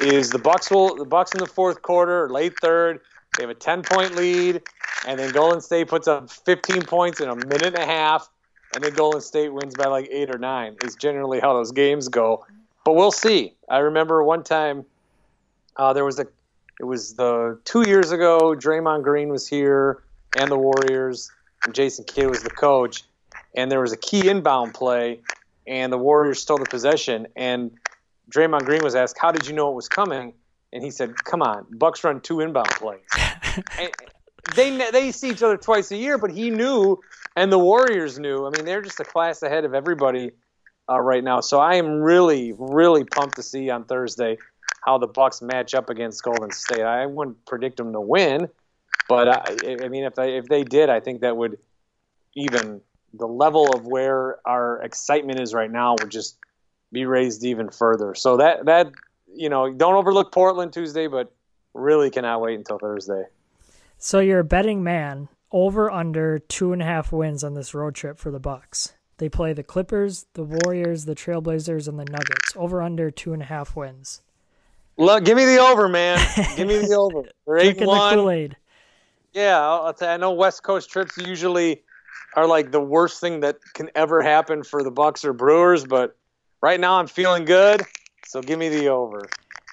is 0.01 0.29
the 0.29 0.39
Bucks 0.39 0.69
will 0.69 0.95
the 0.95 1.05
Bucks 1.05 1.33
in 1.33 1.39
the 1.39 1.47
fourth 1.47 1.81
quarter, 1.81 2.29
late 2.29 2.53
third, 2.61 2.99
they 3.37 3.43
have 3.43 3.49
a 3.49 3.55
10 3.55 3.83
point 3.83 4.15
lead, 4.15 4.61
and 5.07 5.19
then 5.19 5.31
Golden 5.31 5.61
State 5.61 5.87
puts 5.87 6.07
up 6.07 6.29
15 6.29 6.83
points 6.83 7.21
in 7.21 7.29
a 7.29 7.35
minute 7.35 7.63
and 7.63 7.77
a 7.77 7.85
half, 7.85 8.29
and 8.73 8.83
then 8.83 8.93
Golden 8.93 9.21
State 9.21 9.49
wins 9.53 9.75
by 9.75 9.87
like 9.87 10.07
eight 10.11 10.33
or 10.33 10.37
nine. 10.37 10.75
Is 10.83 10.95
generally 10.95 11.39
how 11.39 11.53
those 11.53 11.71
games 11.71 12.07
go. 12.07 12.45
But 12.85 12.95
we'll 12.95 13.11
see. 13.11 13.53
I 13.69 13.79
remember 13.79 14.23
one 14.23 14.43
time 14.43 14.85
uh, 15.75 15.93
there 15.93 16.05
was 16.05 16.19
a 16.19 16.27
it 16.79 16.85
was 16.85 17.15
the 17.15 17.59
two 17.65 17.87
years 17.87 18.11
ago. 18.11 18.55
Draymond 18.57 19.03
Green 19.03 19.29
was 19.29 19.47
here 19.47 20.03
and 20.37 20.51
the 20.51 20.57
Warriors, 20.57 21.31
and 21.65 21.73
Jason 21.73 22.05
Kidd 22.05 22.29
was 22.29 22.43
the 22.43 22.49
coach. 22.49 23.03
And 23.55 23.71
there 23.71 23.81
was 23.81 23.91
a 23.91 23.97
key 23.97 24.29
inbound 24.29 24.73
play, 24.73 25.19
and 25.65 25.91
the 25.91 25.97
Warriors 25.97 26.41
stole 26.41 26.57
the 26.57 26.65
possession. 26.65 27.27
And 27.35 27.71
Draymond 28.31 28.65
Green 28.65 28.83
was 28.83 28.95
asked, 28.95 29.17
"How 29.19 29.31
did 29.31 29.47
you 29.47 29.53
know 29.53 29.69
it 29.69 29.75
was 29.75 29.89
coming?" 29.89 30.33
And 30.71 30.83
he 30.83 30.91
said, 30.91 31.15
"Come 31.25 31.41
on, 31.41 31.65
Bucks 31.71 32.03
run 32.03 32.21
two 32.21 32.41
inbound 32.41 32.69
plays." 32.69 33.01
they 34.55 34.91
they 34.91 35.11
see 35.11 35.29
each 35.29 35.43
other 35.43 35.57
twice 35.57 35.91
a 35.91 35.97
year, 35.97 36.17
but 36.17 36.31
he 36.31 36.49
knew, 36.49 36.99
and 37.35 37.51
the 37.51 37.59
Warriors 37.59 38.19
knew. 38.19 38.45
I 38.45 38.49
mean, 38.49 38.65
they're 38.65 38.81
just 38.81 38.99
a 38.99 39.05
class 39.05 39.43
ahead 39.43 39.65
of 39.65 39.73
everybody 39.73 40.31
uh, 40.89 40.99
right 40.99 41.23
now. 41.23 41.41
So 41.41 41.59
I 41.59 41.75
am 41.75 41.99
really, 42.01 42.53
really 42.57 43.03
pumped 43.03 43.35
to 43.35 43.43
see 43.43 43.69
on 43.69 43.85
Thursday 43.85 44.37
how 44.85 44.97
the 44.97 45.07
Bucks 45.07 45.41
match 45.41 45.73
up 45.73 45.89
against 45.89 46.23
Golden 46.23 46.51
State. 46.51 46.81
I 46.81 47.05
wouldn't 47.05 47.45
predict 47.45 47.77
them 47.77 47.93
to 47.93 48.01
win, 48.01 48.49
but 49.07 49.27
I, 49.27 49.83
I 49.83 49.87
mean, 49.87 50.03
if 50.03 50.15
they 50.15 50.37
if 50.37 50.45
they 50.45 50.63
did, 50.63 50.89
I 50.89 50.99
think 50.99 51.21
that 51.21 51.37
would 51.37 51.57
even 52.35 52.81
the 53.13 53.27
level 53.27 53.73
of 53.73 53.85
where 53.85 54.37
our 54.47 54.81
excitement 54.81 55.39
is 55.39 55.53
right 55.53 55.71
now 55.71 55.95
would 55.99 56.11
just 56.11 56.37
be 56.91 57.05
raised 57.05 57.43
even 57.43 57.69
further. 57.69 58.15
So 58.15 58.37
that 58.37 58.65
that 58.65 58.91
you 59.33 59.49
know, 59.49 59.71
don't 59.71 59.95
overlook 59.95 60.31
Portland 60.31 60.73
Tuesday, 60.73 61.07
but 61.07 61.31
really 61.73 62.09
cannot 62.09 62.41
wait 62.41 62.57
until 62.57 62.79
Thursday. 62.79 63.23
So 64.01 64.21
you're 64.21 64.39
a 64.39 64.45
betting 64.45 64.81
man. 64.81 65.27
Over 65.51 65.91
under 65.91 66.39
two 66.39 66.71
and 66.71 66.81
a 66.81 66.85
half 66.85 67.11
wins 67.11 67.43
on 67.43 67.53
this 67.53 67.73
road 67.73 67.95
trip 67.95 68.17
for 68.17 68.31
the 68.31 68.39
Bucks. 68.39 68.93
They 69.17 69.27
play 69.27 69.51
the 69.51 69.63
Clippers, 69.63 70.25
the 70.35 70.43
Warriors, 70.43 71.03
the 71.03 71.15
Trailblazers, 71.15 71.85
and 71.85 71.99
the 71.99 72.05
Nuggets. 72.05 72.53
Over 72.55 72.81
under 72.81 73.11
two 73.11 73.33
and 73.33 73.41
a 73.41 73.45
half 73.45 73.75
wins. 73.75 74.21
Look, 74.95 75.25
give 75.25 75.35
me 75.35 75.45
the 75.45 75.57
over, 75.57 75.89
man. 75.89 76.17
give 76.55 76.69
me 76.69 76.77
the 76.77 76.95
over. 76.95 77.23
They're 77.45 77.59
Drinking 77.59 77.87
the 77.87 78.11
Kool-Aid. 78.13 78.55
Yeah, 79.33 79.59
I'll, 79.59 79.93
tell 79.93 80.07
you, 80.07 80.13
I 80.13 80.17
know 80.17 80.31
West 80.31 80.63
Coast 80.63 80.89
trips 80.89 81.17
usually 81.17 81.83
are 82.37 82.47
like 82.47 82.71
the 82.71 82.79
worst 82.79 83.19
thing 83.19 83.41
that 83.41 83.57
can 83.73 83.89
ever 83.95 84.21
happen 84.21 84.63
for 84.63 84.81
the 84.81 84.91
Bucks 84.91 85.25
or 85.25 85.33
Brewers, 85.33 85.83
but 85.83 86.15
right 86.61 86.79
now 86.79 86.99
I'm 86.99 87.07
feeling 87.07 87.43
good, 87.43 87.83
so 88.25 88.41
give 88.41 88.57
me 88.57 88.69
the 88.69 88.87
over. 88.87 89.27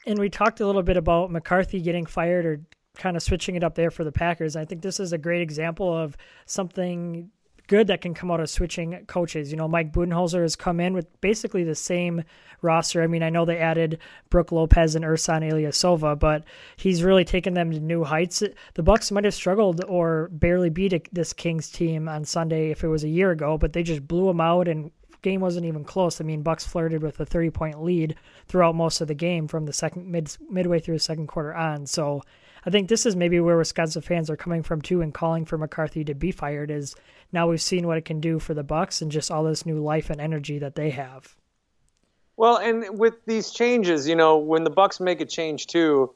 And 0.06 0.18
we 0.18 0.30
talked 0.30 0.60
a 0.60 0.66
little 0.66 0.82
bit 0.82 0.96
about 0.96 1.30
McCarthy 1.30 1.80
getting 1.80 2.06
fired 2.06 2.44
or 2.44 2.60
kind 2.96 3.16
of 3.16 3.22
switching 3.22 3.56
it 3.56 3.64
up 3.64 3.74
there 3.74 3.90
for 3.90 4.04
the 4.04 4.12
Packers. 4.12 4.56
I 4.56 4.64
think 4.64 4.82
this 4.82 5.00
is 5.00 5.12
a 5.12 5.18
great 5.18 5.42
example 5.42 5.96
of 5.96 6.16
something 6.46 7.30
good 7.66 7.88
that 7.88 8.00
can 8.00 8.14
come 8.14 8.30
out 8.30 8.40
of 8.40 8.48
switching 8.48 9.04
coaches. 9.06 9.50
You 9.50 9.56
know, 9.56 9.68
Mike 9.68 9.92
Budenholzer 9.92 10.42
has 10.42 10.56
come 10.56 10.80
in 10.80 10.94
with 10.94 11.20
basically 11.20 11.64
the 11.64 11.74
same 11.74 12.22
roster. 12.62 13.02
I 13.02 13.06
mean, 13.06 13.22
I 13.22 13.30
know 13.30 13.44
they 13.44 13.58
added 13.58 13.98
Brook 14.30 14.52
Lopez 14.52 14.94
and 14.94 15.04
Ersan 15.04 15.42
Ilyasova, 15.42 16.18
but 16.18 16.44
he's 16.76 17.02
really 17.02 17.24
taken 17.24 17.54
them 17.54 17.70
to 17.72 17.80
new 17.80 18.04
heights. 18.04 18.42
The 18.74 18.82
Bucks 18.82 19.10
might 19.10 19.24
have 19.24 19.34
struggled 19.34 19.84
or 19.88 20.28
barely 20.32 20.70
beat 20.70 21.08
this 21.12 21.32
Kings 21.32 21.70
team 21.70 22.08
on 22.08 22.24
Sunday 22.24 22.70
if 22.70 22.84
it 22.84 22.88
was 22.88 23.04
a 23.04 23.08
year 23.08 23.32
ago, 23.32 23.58
but 23.58 23.72
they 23.72 23.82
just 23.82 24.06
blew 24.06 24.26
them 24.26 24.40
out 24.40 24.68
and 24.68 24.90
game 25.22 25.40
wasn't 25.40 25.66
even 25.66 25.84
close. 25.84 26.20
I 26.20 26.24
mean, 26.24 26.42
Bucks 26.42 26.66
flirted 26.66 27.02
with 27.02 27.18
a 27.18 27.26
30 27.26 27.50
point 27.50 27.82
lead 27.82 28.14
throughout 28.46 28.76
most 28.76 29.00
of 29.00 29.08
the 29.08 29.14
game 29.14 29.48
from 29.48 29.66
the 29.66 29.72
second 29.72 30.06
mid 30.10 30.36
midway 30.48 30.78
through 30.78 30.96
the 30.96 31.00
second 31.00 31.26
quarter 31.26 31.54
on. 31.54 31.86
So 31.86 32.22
I 32.66 32.70
think 32.70 32.88
this 32.88 33.06
is 33.06 33.14
maybe 33.14 33.38
where 33.38 33.56
Wisconsin 33.56 34.02
fans 34.02 34.28
are 34.28 34.36
coming 34.36 34.64
from 34.64 34.82
too 34.82 35.00
and 35.00 35.14
calling 35.14 35.44
for 35.44 35.56
McCarthy 35.56 36.02
to 36.04 36.14
be 36.14 36.32
fired 36.32 36.68
is 36.68 36.96
now 37.32 37.48
we've 37.48 37.62
seen 37.62 37.86
what 37.86 37.96
it 37.96 38.04
can 38.04 38.20
do 38.20 38.40
for 38.40 38.54
the 38.54 38.64
Bucks 38.64 39.00
and 39.00 39.10
just 39.10 39.30
all 39.30 39.44
this 39.44 39.64
new 39.64 39.78
life 39.78 40.10
and 40.10 40.20
energy 40.20 40.58
that 40.58 40.74
they 40.74 40.90
have. 40.90 41.36
Well, 42.36 42.56
and 42.56 42.98
with 42.98 43.14
these 43.24 43.52
changes, 43.52 44.08
you 44.08 44.16
know, 44.16 44.36
when 44.36 44.64
the 44.64 44.70
Bucks 44.70 44.98
make 44.98 45.20
a 45.20 45.24
change 45.24 45.68
too, 45.68 46.12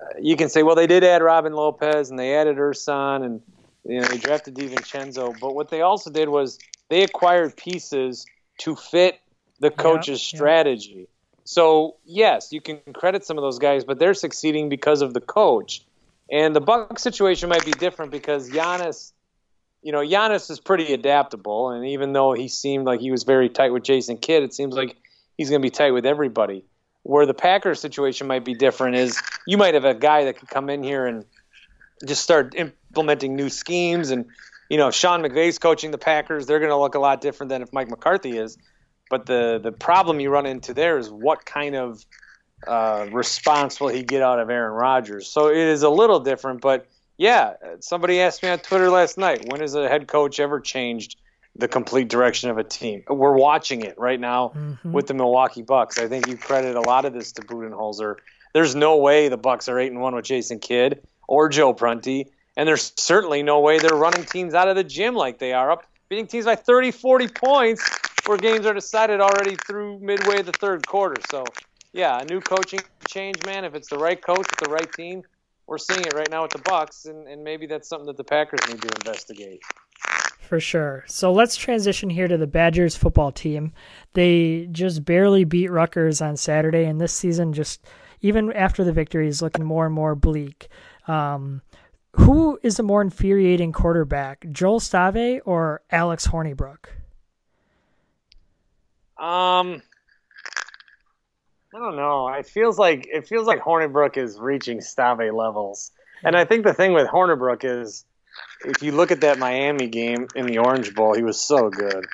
uh, 0.00 0.18
you 0.18 0.34
can 0.34 0.48
say, 0.48 0.62
well, 0.62 0.74
they 0.74 0.86
did 0.86 1.04
add 1.04 1.22
Robin 1.22 1.52
Lopez 1.52 2.08
and 2.10 2.18
they 2.18 2.34
added 2.34 2.56
Ersan 2.56 3.24
and 3.24 3.42
you 3.84 4.00
know 4.00 4.06
they 4.06 4.16
drafted 4.16 4.54
DiVincenzo, 4.54 5.38
but 5.40 5.54
what 5.54 5.68
they 5.68 5.82
also 5.82 6.10
did 6.10 6.28
was 6.28 6.58
they 6.88 7.02
acquired 7.02 7.56
pieces 7.56 8.24
to 8.58 8.76
fit 8.76 9.20
the 9.60 9.70
coach's 9.70 10.32
yeah, 10.32 10.36
strategy. 10.36 10.92
Yeah. 11.00 11.06
So 11.44 11.96
yes, 12.04 12.52
you 12.52 12.60
can 12.60 12.78
credit 12.94 13.24
some 13.24 13.38
of 13.38 13.42
those 13.42 13.58
guys, 13.58 13.84
but 13.84 13.98
they're 13.98 14.14
succeeding 14.14 14.68
because 14.68 15.02
of 15.02 15.14
the 15.14 15.20
coach. 15.20 15.84
And 16.30 16.56
the 16.56 16.60
Buck 16.60 16.98
situation 16.98 17.48
might 17.48 17.64
be 17.64 17.72
different 17.72 18.10
because 18.10 18.48
Giannis, 18.50 19.12
you 19.82 19.92
know, 19.92 19.98
Giannis 19.98 20.50
is 20.50 20.60
pretty 20.60 20.94
adaptable, 20.94 21.70
and 21.70 21.86
even 21.86 22.12
though 22.12 22.32
he 22.32 22.48
seemed 22.48 22.86
like 22.86 23.00
he 23.00 23.10
was 23.10 23.24
very 23.24 23.48
tight 23.48 23.72
with 23.72 23.82
Jason 23.82 24.16
Kidd, 24.16 24.42
it 24.42 24.54
seems 24.54 24.74
like 24.74 24.96
he's 25.36 25.50
going 25.50 25.60
to 25.60 25.66
be 25.66 25.70
tight 25.70 25.90
with 25.90 26.06
everybody. 26.06 26.64
Where 27.02 27.26
the 27.26 27.34
Packers 27.34 27.80
situation 27.80 28.28
might 28.28 28.44
be 28.44 28.54
different 28.54 28.96
is 28.96 29.20
you 29.46 29.58
might 29.58 29.74
have 29.74 29.84
a 29.84 29.94
guy 29.94 30.24
that 30.24 30.38
could 30.38 30.48
come 30.48 30.70
in 30.70 30.84
here 30.84 31.04
and 31.06 31.24
just 32.06 32.22
start 32.22 32.54
implementing 32.54 33.34
new 33.34 33.48
schemes, 33.48 34.10
and 34.10 34.26
you 34.70 34.78
know, 34.78 34.90
Sean 34.90 35.20
McVay's 35.20 35.58
coaching 35.58 35.90
the 35.90 35.98
Packers, 35.98 36.46
they're 36.46 36.60
going 36.60 36.70
to 36.70 36.78
look 36.78 36.94
a 36.94 37.00
lot 37.00 37.20
different 37.20 37.50
than 37.50 37.60
if 37.60 37.72
Mike 37.72 37.90
McCarthy 37.90 38.38
is. 38.38 38.56
But 39.12 39.26
the 39.26 39.60
the 39.62 39.72
problem 39.72 40.20
you 40.20 40.30
run 40.30 40.46
into 40.46 40.72
there 40.72 40.96
is 40.96 41.10
what 41.10 41.44
kind 41.44 41.76
of 41.76 42.02
uh, 42.66 43.08
response 43.12 43.78
will 43.78 43.88
he 43.88 44.02
get 44.04 44.22
out 44.22 44.40
of 44.40 44.48
Aaron 44.48 44.72
Rodgers? 44.72 45.26
So 45.26 45.50
it 45.50 45.58
is 45.58 45.82
a 45.82 45.90
little 45.90 46.20
different. 46.20 46.62
But 46.62 46.86
yeah, 47.18 47.56
somebody 47.80 48.22
asked 48.22 48.42
me 48.42 48.48
on 48.48 48.60
Twitter 48.60 48.88
last 48.88 49.18
night, 49.18 49.44
when 49.50 49.60
has 49.60 49.74
a 49.74 49.86
head 49.86 50.08
coach 50.08 50.40
ever 50.40 50.60
changed 50.60 51.18
the 51.54 51.68
complete 51.68 52.08
direction 52.08 52.48
of 52.48 52.56
a 52.56 52.64
team? 52.64 53.02
We're 53.06 53.36
watching 53.36 53.82
it 53.82 53.98
right 53.98 54.18
now 54.18 54.52
mm-hmm. 54.56 54.92
with 54.92 55.08
the 55.08 55.14
Milwaukee 55.14 55.60
Bucks. 55.60 55.98
I 55.98 56.08
think 56.08 56.26
you 56.26 56.38
credit 56.38 56.74
a 56.74 56.80
lot 56.80 57.04
of 57.04 57.12
this 57.12 57.32
to 57.32 57.42
Budenholzer. 57.42 58.16
There's 58.54 58.74
no 58.74 58.96
way 58.96 59.28
the 59.28 59.36
Bucks 59.36 59.68
are 59.68 59.78
eight 59.78 59.92
and 59.92 60.00
one 60.00 60.14
with 60.14 60.24
Jason 60.24 60.58
Kidd 60.58 61.06
or 61.28 61.50
Joe 61.50 61.74
Prunty, 61.74 62.28
and 62.56 62.66
there's 62.66 62.94
certainly 62.96 63.42
no 63.42 63.60
way 63.60 63.78
they're 63.78 63.94
running 63.94 64.24
teams 64.24 64.54
out 64.54 64.68
of 64.68 64.76
the 64.76 64.84
gym 64.84 65.14
like 65.14 65.38
they 65.38 65.52
are 65.52 65.70
up 65.70 65.84
beating 66.08 66.26
teams 66.26 66.46
by 66.46 66.56
30, 66.56 66.92
40 66.92 67.28
points 67.28 68.01
where 68.26 68.38
games 68.38 68.66
are 68.66 68.74
decided 68.74 69.20
already 69.20 69.56
through 69.66 69.98
midway 69.98 70.42
the 70.42 70.52
third 70.52 70.86
quarter. 70.86 71.20
So, 71.30 71.44
yeah, 71.92 72.20
a 72.20 72.24
new 72.24 72.40
coaching 72.40 72.80
change, 73.08 73.44
man. 73.44 73.64
If 73.64 73.74
it's 73.74 73.88
the 73.88 73.98
right 73.98 74.20
coach 74.20 74.38
with 74.38 74.58
the 74.58 74.70
right 74.70 74.90
team, 74.92 75.22
we're 75.66 75.78
seeing 75.78 76.00
it 76.00 76.14
right 76.14 76.30
now 76.30 76.42
with 76.42 76.52
the 76.52 76.60
Bucks, 76.60 77.06
and, 77.06 77.26
and 77.26 77.42
maybe 77.42 77.66
that's 77.66 77.88
something 77.88 78.06
that 78.06 78.16
the 78.16 78.24
Packers 78.24 78.60
need 78.68 78.80
to 78.82 78.88
investigate. 78.96 79.62
For 80.40 80.60
sure. 80.60 81.04
So 81.06 81.32
let's 81.32 81.56
transition 81.56 82.10
here 82.10 82.28
to 82.28 82.36
the 82.36 82.46
Badgers 82.46 82.96
football 82.96 83.32
team. 83.32 83.72
They 84.12 84.68
just 84.70 85.04
barely 85.04 85.44
beat 85.44 85.70
Rutgers 85.70 86.20
on 86.20 86.36
Saturday, 86.36 86.84
and 86.84 87.00
this 87.00 87.12
season, 87.12 87.52
just 87.52 87.84
even 88.20 88.52
after 88.52 88.84
the 88.84 88.92
victory, 88.92 89.28
is 89.28 89.40
looking 89.40 89.64
more 89.64 89.86
and 89.86 89.94
more 89.94 90.14
bleak. 90.14 90.68
Um, 91.08 91.62
who 92.16 92.58
is 92.62 92.78
a 92.78 92.82
more 92.82 93.00
infuriating 93.00 93.72
quarterback, 93.72 94.46
Joel 94.52 94.80
Stave 94.80 95.40
or 95.46 95.82
Alex 95.90 96.26
Hornibrook? 96.26 96.88
Um, 99.22 99.80
I 101.72 101.78
don't 101.78 101.94
know. 101.94 102.28
It 102.30 102.44
feels 102.44 102.76
like 102.76 103.06
it 103.06 103.28
feels 103.28 103.46
like 103.46 103.60
Hornibrook 103.60 104.16
is 104.16 104.36
reaching 104.40 104.80
Stave 104.80 105.32
levels, 105.32 105.92
and 106.24 106.36
I 106.36 106.44
think 106.44 106.64
the 106.64 106.74
thing 106.74 106.92
with 106.92 107.06
Hornibrook 107.06 107.60
is, 107.62 108.04
if 108.64 108.82
you 108.82 108.90
look 108.90 109.12
at 109.12 109.20
that 109.20 109.38
Miami 109.38 109.86
game 109.86 110.26
in 110.34 110.46
the 110.46 110.58
Orange 110.58 110.92
Bowl, 110.92 111.14
he 111.14 111.22
was 111.22 111.40
so 111.40 111.70
good, 111.70 112.04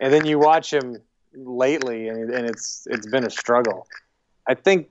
and 0.00 0.10
then 0.10 0.24
you 0.24 0.38
watch 0.38 0.72
him 0.72 0.96
lately, 1.34 2.08
and, 2.08 2.32
and 2.32 2.48
it's 2.48 2.86
it's 2.90 3.06
been 3.06 3.26
a 3.26 3.30
struggle. 3.30 3.86
I 4.48 4.54
think 4.54 4.88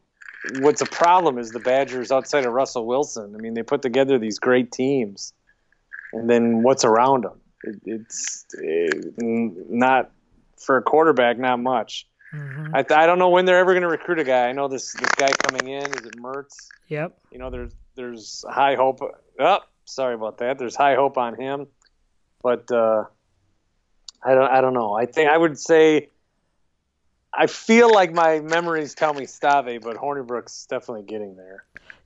what's 0.60 0.82
a 0.82 0.86
problem 0.86 1.40
is 1.40 1.50
the 1.50 1.60
Badgers 1.60 2.12
outside 2.12 2.46
of 2.46 2.54
Russell 2.54 2.86
Wilson. 2.86 3.34
I 3.36 3.42
mean, 3.42 3.56
they 3.56 3.64
put 3.64 3.82
together 3.82 4.20
these 4.20 4.38
great 4.38 4.72
teams, 4.72 5.34
and 6.14 6.30
then 6.30 6.62
what's 6.62 6.86
around 6.86 7.24
them? 7.24 7.42
It, 7.64 7.82
it's 7.84 8.46
it, 8.60 9.16
not 9.18 10.12
for 10.60 10.78
a 10.78 10.82
quarterback, 10.82 11.38
not 11.38 11.60
much. 11.60 12.08
Mm-hmm. 12.34 12.76
I, 12.76 12.80
I 12.80 13.06
don't 13.06 13.20
know 13.20 13.30
when 13.30 13.46
they're 13.46 13.58
ever 13.58 13.74
going 13.74 13.84
to 13.84 13.90
recruit 13.90 14.20
a 14.20 14.24
guy. 14.24 14.48
I 14.48 14.52
know 14.52 14.68
this 14.68 14.94
this 14.94 15.10
guy 15.16 15.32
coming 15.32 15.68
in 15.68 15.84
is 15.84 16.06
it 16.06 16.18
Mertz? 16.18 16.68
Yep. 16.90 17.18
You 17.32 17.40
know, 17.40 17.50
there's 17.50 17.72
there's 17.96 18.46
high 18.50 18.76
hope. 18.76 19.00
Oh, 19.40 19.60
sorry 19.86 20.16
about 20.16 20.40
that. 20.40 20.58
There's 20.58 20.76
high 20.76 20.96
hope 20.96 21.18
on 21.18 21.40
him, 21.40 21.68
but 22.42 22.70
uh, 22.72 23.06
I 24.24 24.36
don't 24.36 24.52
I 24.52 24.62
don't 24.62 24.74
know. 24.74 24.94
I 24.94 25.06
think 25.06 25.30
I 25.30 25.38
would 25.38 25.58
say 25.58 26.10
I 27.34 27.48
feel 27.48 27.92
like 27.92 28.14
my 28.14 28.40
memories 28.40 28.94
tell 28.94 29.14
me 29.14 29.26
Stave, 29.26 29.82
but 29.82 29.96
Hornibrook's 29.96 30.66
definitely 30.66 31.04
getting 31.04 31.36
there. 31.36 31.66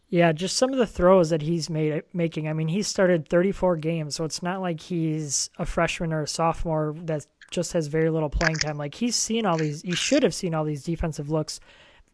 Yeah, 0.09 0.33
just 0.33 0.57
some 0.57 0.73
of 0.73 0.77
the 0.77 0.85
throws 0.85 1.29
that 1.29 1.41
he's 1.41 1.69
made 1.69 2.03
making. 2.13 2.49
I 2.49 2.53
mean, 2.53 2.67
he 2.67 2.83
started 2.83 3.29
34 3.29 3.77
games, 3.77 4.15
so 4.15 4.25
it's 4.25 4.43
not 4.43 4.59
like 4.59 4.81
he's 4.81 5.49
a 5.57 5.65
freshman 5.65 6.11
or 6.11 6.23
a 6.23 6.27
sophomore 6.27 6.93
that 7.05 7.25
just 7.51 7.73
has 7.73 7.87
very 7.87 8.09
little 8.09 8.29
playing 8.29 8.55
time. 8.55 8.77
Like 8.77 8.95
he's 8.95 9.15
seen 9.15 9.45
all 9.45 9.57
these, 9.57 9.81
he 9.81 9.93
should 9.93 10.23
have 10.23 10.33
seen 10.33 10.55
all 10.55 10.63
these 10.63 10.83
defensive 10.83 11.29
looks 11.29 11.59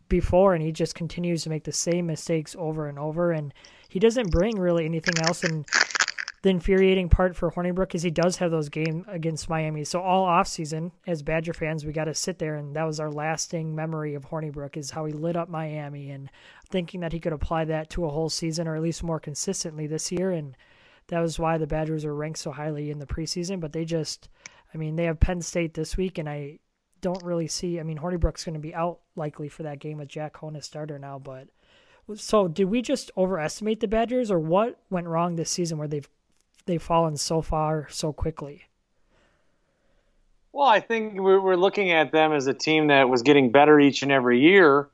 before, 0.10 0.54
and 0.54 0.64
he 0.64 0.72
just 0.72 0.96
continues 0.96 1.44
to 1.44 1.50
make 1.50 1.64
the 1.64 1.72
same 1.72 2.08
mistakes 2.08 2.56
over 2.58 2.88
and 2.88 3.00
over. 3.00 3.32
And 3.32 3.54
he 3.90 4.00
doesn't 4.00 4.32
bring 4.32 4.58
really 4.58 4.86
anything 4.86 5.18
else. 5.26 5.44
And 5.44 5.66
the 6.44 6.50
infuriating 6.50 7.10
part 7.10 7.36
for 7.36 7.52
Hornibrook 7.52 7.96
is 7.96 8.04
he 8.04 8.12
does 8.12 8.38
have 8.38 8.52
those 8.52 8.70
games 8.70 9.06
against 9.08 9.50
Miami. 9.50 9.84
So 9.84 10.02
all 10.02 10.24
off 10.24 10.48
season, 10.48 10.92
as 11.06 11.24
Badger 11.24 11.54
fans, 11.54 11.86
we 11.86 11.92
got 11.92 12.06
to 12.06 12.14
sit 12.14 12.40
there, 12.40 12.56
and 12.56 12.76
that 12.76 12.84
was 12.84 13.00
our 13.00 13.12
lasting 13.12 13.76
memory 13.76 14.14
of 14.14 14.30
Hornibrook 14.30 14.78
is 14.78 14.92
how 14.92 15.06
he 15.06 15.14
lit 15.14 15.36
up 15.36 15.50
Miami, 15.50 16.12
and 16.12 16.30
thinking 16.70 17.02
that 17.02 17.12
he 17.12 17.20
could 17.20 17.34
apply 17.34 17.66
that 17.66 17.90
to 17.92 18.06
a 18.06 18.10
whole 18.10 18.30
season 18.30 18.68
or 18.68 18.76
at 18.76 18.82
least 18.82 19.04
more 19.04 19.20
consistently 19.20 19.88
this 19.88 20.12
year. 20.12 20.32
And 20.32 20.56
that 21.08 21.22
was 21.22 21.40
why 21.40 21.58
the 21.58 21.68
Badgers 21.68 22.06
were 22.06 22.16
ranked 22.16 22.40
so 22.40 22.52
highly 22.52 22.92
in 22.92 23.00
the 23.00 23.08
preseason. 23.08 23.60
But 23.60 23.74
they 23.74 23.84
just, 23.84 24.30
I 24.74 24.78
mean, 24.78 24.96
they 24.96 25.06
have 25.06 25.20
Penn 25.20 25.42
State 25.42 25.74
this 25.74 25.98
week, 25.98 26.18
and 26.18 26.28
I 26.28 26.60
don't 27.02 27.24
really 27.24 27.48
see. 27.48 27.80
I 27.80 27.84
mean, 27.84 27.98
Hornibrook's 27.98 28.44
going 28.44 28.54
to 28.54 28.60
be 28.60 28.76
out 28.76 29.00
likely 29.16 29.50
for 29.50 29.64
that 29.64 29.80
game 29.80 29.98
with 29.98 30.10
Jack 30.10 30.34
Coan 30.34 30.58
as 30.58 30.66
starter 30.66 31.00
now, 31.00 31.20
but. 31.20 31.48
So, 32.16 32.48
did 32.48 32.66
we 32.66 32.82
just 32.82 33.12
overestimate 33.18 33.82
the 33.82 33.88
Badgers, 33.88 34.32
or 34.32 34.40
what 34.40 34.80
went 34.90 35.08
wrong 35.08 35.36
this 35.36 35.50
season 35.50 35.78
where 35.78 35.90
they've 35.90 36.08
they've 36.66 36.82
fallen 36.82 37.18
so 37.18 37.42
far 37.42 37.88
so 37.90 38.14
quickly? 38.14 38.64
Well, 40.54 40.68
I 40.68 40.80
think 40.80 41.20
we're 41.20 41.58
looking 41.58 41.92
at 41.92 42.14
them 42.14 42.32
as 42.32 42.48
a 42.48 42.54
team 42.54 42.88
that 42.88 43.10
was 43.10 43.24
getting 43.24 43.52
better 43.52 43.78
each 43.80 44.04
and 44.04 44.12
every 44.12 44.40
year, 44.40 44.88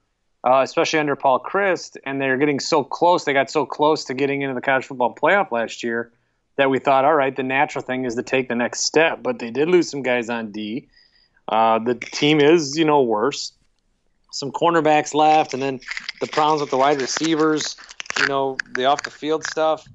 uh, 0.43 0.62
especially 0.63 0.99
under 0.99 1.15
Paul 1.15 1.39
Chryst, 1.39 1.97
and 2.03 2.19
they're 2.19 2.38
getting 2.38 2.59
so 2.59 2.83
close. 2.83 3.23
They 3.23 3.33
got 3.33 3.51
so 3.51 3.65
close 3.65 4.05
to 4.05 4.15
getting 4.15 4.41
into 4.41 4.55
the 4.55 4.62
college 4.62 4.86
football 4.86 5.13
playoff 5.13 5.51
last 5.51 5.83
year 5.83 6.12
that 6.55 6.69
we 6.69 6.79
thought, 6.79 7.05
all 7.05 7.15
right, 7.15 7.35
the 7.35 7.43
natural 7.43 7.83
thing 7.83 8.05
is 8.05 8.15
to 8.15 8.23
take 8.23 8.47
the 8.47 8.55
next 8.55 8.81
step. 8.81 9.23
But 9.23 9.39
they 9.39 9.51
did 9.51 9.69
lose 9.69 9.89
some 9.89 10.01
guys 10.01 10.29
on 10.29 10.51
D. 10.51 10.87
Uh, 11.47 11.79
the 11.79 11.95
team 11.95 12.39
is, 12.39 12.77
you 12.77 12.85
know, 12.85 13.01
worse. 13.01 13.53
Some 14.31 14.51
cornerbacks 14.51 15.13
left, 15.13 15.53
and 15.53 15.61
then 15.61 15.79
the 16.19 16.27
problems 16.27 16.61
with 16.61 16.71
the 16.71 16.77
wide 16.77 16.99
receivers. 17.01 17.75
You 18.19 18.27
know, 18.27 18.57
the 18.73 18.85
off 18.85 19.03
the 19.03 19.09
field 19.09 19.43
stuff 19.45 19.87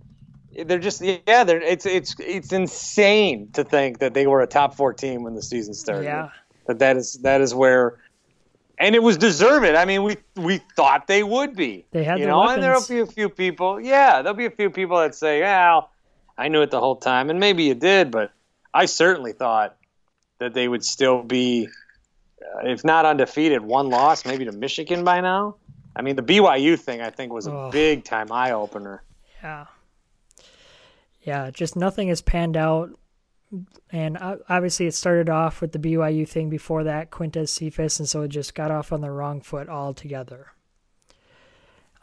they're 0.64 0.78
just 0.78 1.02
yeah 1.02 1.44
they're 1.44 1.60
it's 1.60 1.86
it's 1.86 2.16
it's 2.18 2.52
insane 2.52 3.50
to 3.52 3.64
think 3.64 3.98
that 3.98 4.14
they 4.14 4.26
were 4.26 4.40
a 4.40 4.46
top 4.46 4.74
four 4.74 4.92
team 4.92 5.22
when 5.22 5.34
the 5.34 5.42
season 5.42 5.74
started 5.74 6.04
yeah 6.04 6.30
that 6.66 6.78
that 6.78 6.96
is 6.96 7.14
that 7.22 7.40
is 7.40 7.54
where 7.54 7.98
and 8.78 8.94
it 8.94 9.02
was 9.02 9.16
deserved 9.16 9.66
i 9.66 9.84
mean 9.84 10.02
we 10.02 10.16
we 10.36 10.60
thought 10.74 11.06
they 11.06 11.22
would 11.22 11.54
be 11.54 11.86
they 11.92 12.02
had 12.02 12.18
you 12.18 12.26
know 12.26 12.40
weapons. 12.40 12.54
and 12.54 12.62
there'll 12.62 12.86
be 12.86 13.00
a 13.00 13.06
few 13.06 13.28
people 13.28 13.80
yeah 13.80 14.22
there'll 14.22 14.36
be 14.36 14.46
a 14.46 14.50
few 14.50 14.70
people 14.70 14.98
that 14.98 15.14
say 15.14 15.42
well 15.42 15.90
i 16.38 16.48
knew 16.48 16.62
it 16.62 16.70
the 16.70 16.80
whole 16.80 16.96
time 16.96 17.28
and 17.28 17.38
maybe 17.38 17.64
you 17.64 17.74
did 17.74 18.10
but 18.10 18.32
i 18.72 18.86
certainly 18.86 19.32
thought 19.32 19.76
that 20.38 20.54
they 20.54 20.66
would 20.68 20.84
still 20.84 21.22
be 21.22 21.68
uh, 22.42 22.68
if 22.68 22.84
not 22.84 23.04
undefeated 23.04 23.60
one 23.60 23.90
loss 23.90 24.24
maybe 24.24 24.44
to 24.44 24.52
michigan 24.52 25.04
by 25.04 25.20
now 25.20 25.56
i 25.96 26.02
mean 26.02 26.16
the 26.16 26.22
byu 26.22 26.78
thing 26.78 27.00
i 27.02 27.10
think 27.10 27.32
was 27.32 27.46
a 27.46 27.52
oh. 27.52 27.70
big 27.70 28.04
time 28.04 28.32
eye-opener 28.32 29.02
yeah 29.42 29.66
yeah, 31.28 31.50
just 31.50 31.76
nothing 31.76 32.08
has 32.08 32.22
panned 32.22 32.56
out. 32.56 32.90
And 33.90 34.16
obviously, 34.48 34.86
it 34.86 34.94
started 34.94 35.28
off 35.28 35.60
with 35.60 35.72
the 35.72 35.78
BYU 35.78 36.26
thing 36.26 36.48
before 36.48 36.84
that, 36.84 37.10
Quintez 37.10 37.50
Cephus, 37.50 37.98
and 37.98 38.08
so 38.08 38.22
it 38.22 38.28
just 38.28 38.54
got 38.54 38.70
off 38.70 38.92
on 38.92 39.02
the 39.02 39.10
wrong 39.10 39.42
foot 39.42 39.68
altogether. 39.68 40.52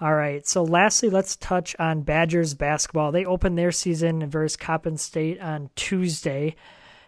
All 0.01 0.13
right, 0.13 0.45
so 0.45 0.63
lastly, 0.63 1.10
let's 1.10 1.38
touch 1.38 1.73
on 1.79 2.01
Badgers 2.01 2.53
basketball. 2.53 3.13
They 3.13 3.23
opened 3.23 3.58
their 3.58 3.71
season 3.71 4.29
versus 4.29 4.58
Coppin 4.58 4.97
State 4.97 5.39
on 5.39 5.69
Tuesday, 5.75 6.58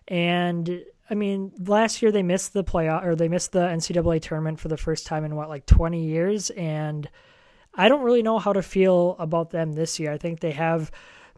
and 0.07 0.83
I 1.09 1.13
mean, 1.13 1.51
last 1.59 2.01
year 2.01 2.11
they 2.11 2.23
missed 2.23 2.53
the 2.53 2.63
playoff 2.63 3.05
or 3.05 3.15
they 3.15 3.27
missed 3.27 3.51
the 3.51 3.59
NCAA 3.59 4.21
tournament 4.21 4.59
for 4.59 4.69
the 4.69 4.77
first 4.77 5.05
time 5.05 5.25
in 5.25 5.35
what 5.35 5.49
like 5.49 5.65
20 5.65 6.05
years, 6.05 6.49
and 6.51 7.09
I 7.73 7.89
don't 7.89 8.03
really 8.03 8.23
know 8.23 8.39
how 8.39 8.53
to 8.53 8.61
feel 8.61 9.15
about 9.19 9.51
them 9.51 9.73
this 9.73 9.99
year. 9.99 10.11
I 10.13 10.17
think 10.17 10.39
they 10.39 10.51
have 10.51 10.89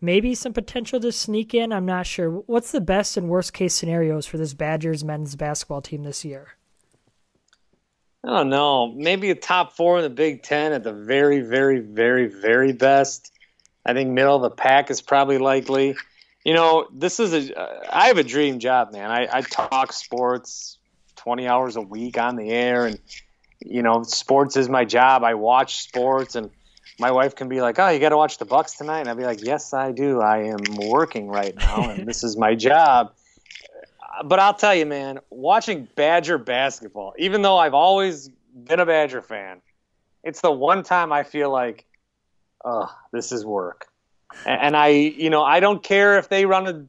maybe 0.01 0.35
some 0.35 0.53
potential 0.53 0.99
to 0.99 1.11
sneak 1.11 1.53
in. 1.53 1.73
I'm 1.73 1.85
not 1.85 2.05
sure. 2.05 2.29
What's 2.29 2.71
the 2.71 2.81
best 2.81 3.17
and 3.17 3.27
worst 3.27 3.53
case 3.53 3.73
scenarios 3.73 4.25
for 4.25 4.37
this 4.37 4.53
Badgers 4.53 5.03
men's 5.03 5.35
basketball 5.35 5.81
team 5.81 6.03
this 6.03 6.23
year? 6.23 6.58
I 8.23 8.29
don't 8.29 8.49
know. 8.49 8.91
Maybe 8.93 9.29
a 9.29 9.35
top 9.35 9.75
four 9.75 9.97
in 9.97 10.03
the 10.03 10.09
Big 10.09 10.43
Ten 10.43 10.73
at 10.73 10.83
the 10.83 10.91
very, 10.93 11.41
very, 11.41 11.79
very, 11.79 12.27
very 12.27 12.73
best. 12.73 13.31
I 13.85 13.93
think 13.93 14.11
middle 14.11 14.35
of 14.35 14.41
the 14.41 14.49
pack 14.49 14.91
is 14.91 15.01
probably 15.01 15.37
likely. 15.37 15.95
You 16.43 16.53
know, 16.53 16.87
this 16.93 17.19
is 17.19 17.33
a. 17.33 17.59
Uh, 17.59 17.87
I 17.89 18.07
have 18.07 18.17
a 18.17 18.23
dream 18.23 18.59
job, 18.59 18.91
man. 18.91 19.09
I, 19.09 19.27
I 19.31 19.41
talk 19.41 19.93
sports 19.93 20.77
20 21.17 21.47
hours 21.47 21.75
a 21.75 21.81
week 21.81 22.17
on 22.17 22.35
the 22.35 22.49
air, 22.49 22.85
and 22.85 22.99
you 23.61 23.83
know, 23.83 24.03
sports 24.03 24.57
is 24.57 24.69
my 24.69 24.85
job. 24.85 25.23
I 25.23 25.35
watch 25.35 25.77
sports, 25.77 26.35
and 26.35 26.49
my 26.99 27.11
wife 27.11 27.35
can 27.35 27.47
be 27.47 27.61
like, 27.61 27.79
"Oh, 27.79 27.89
you 27.89 27.99
got 27.99 28.09
to 28.09 28.17
watch 28.17 28.37
the 28.37 28.45
Bucks 28.45 28.73
tonight," 28.73 29.01
and 29.01 29.09
I'd 29.09 29.17
be 29.17 29.25
like, 29.25 29.43
"Yes, 29.43 29.73
I 29.73 29.91
do. 29.91 30.21
I 30.21 30.43
am 30.43 30.57
working 30.75 31.29
right 31.29 31.55
now, 31.55 31.89
and 31.89 32.05
this 32.07 32.23
is 32.23 32.37
my 32.37 32.55
job." 32.55 33.13
But 34.23 34.39
I'll 34.39 34.53
tell 34.53 34.75
you, 34.75 34.85
man, 34.85 35.19
watching 35.29 35.87
Badger 35.95 36.37
basketball, 36.37 37.13
even 37.17 37.41
though 37.41 37.57
I've 37.57 37.73
always 37.73 38.29
been 38.53 38.79
a 38.79 38.85
Badger 38.85 39.21
fan, 39.21 39.61
it's 40.23 40.41
the 40.41 40.51
one 40.51 40.83
time 40.83 41.11
I 41.11 41.23
feel 41.23 41.51
like, 41.51 41.85
"Oh, 42.63 42.93
this 43.11 43.31
is 43.31 43.45
work," 43.45 43.87
and 44.45 44.75
I, 44.75 44.87
you 44.89 45.29
know, 45.29 45.43
I 45.43 45.59
don't 45.59 45.81
care 45.81 46.17
if 46.17 46.29
they 46.29 46.45
run 46.45 46.67
a, 46.67 46.85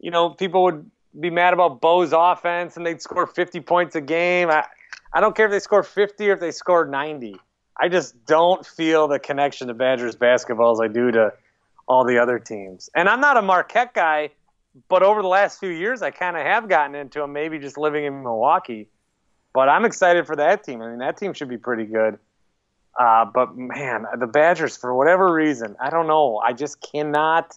you 0.00 0.10
know, 0.10 0.30
people 0.30 0.64
would 0.64 0.90
be 1.18 1.30
mad 1.30 1.54
about 1.54 1.80
Bo's 1.80 2.12
offense 2.12 2.76
and 2.76 2.84
they'd 2.84 3.00
score 3.00 3.26
50 3.26 3.60
points 3.60 3.94
a 3.94 4.00
game. 4.00 4.50
I, 4.50 4.64
I 5.12 5.20
don't 5.20 5.36
care 5.36 5.46
if 5.46 5.52
they 5.52 5.60
score 5.60 5.82
50 5.82 6.30
or 6.30 6.32
if 6.34 6.40
they 6.40 6.50
score 6.50 6.86
90 6.86 7.38
I 7.80 7.88
just 7.88 8.24
don't 8.26 8.64
feel 8.64 9.08
the 9.08 9.18
connection 9.18 9.68
to 9.68 9.74
Badgers 9.74 10.14
basketball 10.14 10.72
as 10.72 10.80
I 10.80 10.88
do 10.88 11.10
to 11.10 11.32
all 11.86 12.04
the 12.04 12.18
other 12.18 12.38
teams. 12.38 12.88
And 12.94 13.08
I'm 13.08 13.20
not 13.20 13.36
a 13.36 13.42
Marquette 13.42 13.94
guy, 13.94 14.30
but 14.88 15.02
over 15.02 15.22
the 15.22 15.28
last 15.28 15.60
few 15.60 15.68
years, 15.68 16.02
I 16.02 16.10
kind 16.10 16.36
of 16.36 16.42
have 16.42 16.68
gotten 16.68 16.94
into 16.94 17.20
them, 17.20 17.32
maybe 17.32 17.58
just 17.58 17.78
living 17.78 18.04
in 18.04 18.22
Milwaukee. 18.22 18.88
But 19.52 19.68
I'm 19.68 19.84
excited 19.84 20.26
for 20.26 20.36
that 20.36 20.64
team. 20.64 20.82
I 20.82 20.88
mean, 20.88 20.98
that 20.98 21.16
team 21.16 21.32
should 21.32 21.48
be 21.48 21.58
pretty 21.58 21.84
good. 21.84 22.18
Uh, 22.98 23.24
but 23.24 23.56
man, 23.56 24.06
the 24.18 24.26
Badgers, 24.26 24.76
for 24.76 24.94
whatever 24.94 25.32
reason, 25.32 25.76
I 25.80 25.90
don't 25.90 26.06
know. 26.06 26.38
I 26.38 26.52
just 26.52 26.80
cannot. 26.80 27.56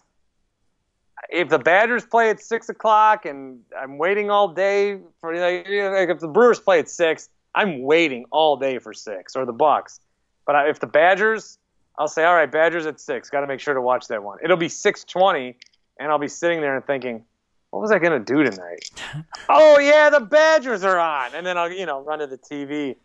If 1.30 1.48
the 1.48 1.58
Badgers 1.58 2.04
play 2.04 2.30
at 2.30 2.40
six 2.40 2.68
o'clock 2.68 3.26
and 3.26 3.60
I'm 3.76 3.98
waiting 3.98 4.30
all 4.30 4.48
day 4.48 4.98
for 5.20 5.34
like, 5.34 5.66
if 5.68 6.20
the 6.20 6.28
Brewers 6.28 6.60
play 6.60 6.78
at 6.78 6.88
six, 6.88 7.28
I'm 7.54 7.82
waiting 7.82 8.24
all 8.30 8.56
day 8.56 8.78
for 8.78 8.92
six 8.92 9.34
or 9.34 9.44
the 9.44 9.52
Bucks. 9.52 10.00
But 10.46 10.68
if 10.68 10.80
the 10.80 10.86
Badgers, 10.86 11.58
I'll 11.98 12.08
say, 12.08 12.24
all 12.24 12.34
right, 12.34 12.50
Badgers 12.50 12.86
at 12.86 13.00
six. 13.00 13.28
Got 13.30 13.40
to 13.40 13.46
make 13.46 13.60
sure 13.60 13.74
to 13.74 13.82
watch 13.82 14.06
that 14.08 14.22
one. 14.22 14.38
It'll 14.42 14.56
be 14.56 14.68
six 14.68 15.04
twenty, 15.04 15.56
and 15.98 16.10
I'll 16.10 16.18
be 16.18 16.28
sitting 16.28 16.60
there 16.60 16.76
and 16.76 16.84
thinking, 16.84 17.24
what 17.70 17.80
was 17.80 17.90
I 17.90 17.98
gonna 17.98 18.18
do 18.18 18.42
tonight? 18.42 18.90
oh 19.48 19.78
yeah, 19.78 20.10
the 20.10 20.20
Badgers 20.20 20.84
are 20.84 20.98
on, 20.98 21.34
and 21.34 21.46
then 21.46 21.58
I'll 21.58 21.70
you 21.70 21.86
know 21.86 22.00
run 22.02 22.20
to 22.20 22.26
the 22.26 22.38
TV. 22.38 22.96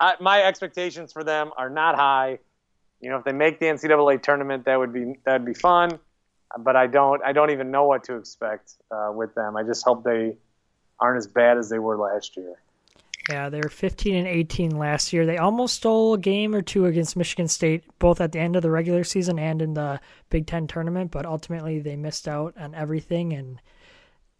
I, 0.00 0.14
my 0.20 0.42
expectations 0.42 1.12
for 1.12 1.24
them 1.24 1.50
are 1.56 1.70
not 1.70 1.94
high. 1.94 2.38
You 3.00 3.10
know, 3.10 3.18
if 3.18 3.24
they 3.24 3.32
make 3.32 3.60
the 3.60 3.66
NCAA 3.66 4.22
tournament, 4.22 4.64
that 4.66 4.78
would 4.78 4.92
be 4.92 5.14
that'd 5.24 5.46
be 5.46 5.54
fun. 5.54 5.98
But 6.58 6.76
I 6.76 6.86
don't 6.86 7.22
I 7.24 7.32
don't 7.32 7.50
even 7.50 7.70
know 7.70 7.86
what 7.86 8.04
to 8.04 8.16
expect 8.16 8.74
uh, 8.90 9.10
with 9.12 9.34
them. 9.34 9.56
I 9.56 9.62
just 9.62 9.84
hope 9.84 10.04
they 10.04 10.36
aren't 11.00 11.18
as 11.18 11.26
bad 11.26 11.58
as 11.58 11.68
they 11.68 11.78
were 11.78 11.96
last 11.96 12.36
year. 12.36 12.54
Yeah, 13.30 13.48
they 13.48 13.58
were 13.58 13.70
15 13.70 14.14
and 14.14 14.26
18 14.26 14.76
last 14.76 15.12
year. 15.12 15.24
They 15.24 15.38
almost 15.38 15.76
stole 15.76 16.14
a 16.14 16.18
game 16.18 16.54
or 16.54 16.60
two 16.60 16.84
against 16.84 17.16
Michigan 17.16 17.48
State, 17.48 17.84
both 17.98 18.20
at 18.20 18.32
the 18.32 18.38
end 18.38 18.54
of 18.54 18.62
the 18.62 18.70
regular 18.70 19.02
season 19.02 19.38
and 19.38 19.62
in 19.62 19.72
the 19.74 19.98
Big 20.28 20.46
Ten 20.46 20.66
tournament, 20.66 21.10
but 21.10 21.24
ultimately 21.24 21.80
they 21.80 21.96
missed 21.96 22.28
out 22.28 22.54
on 22.58 22.74
everything. 22.74 23.32
And 23.32 23.60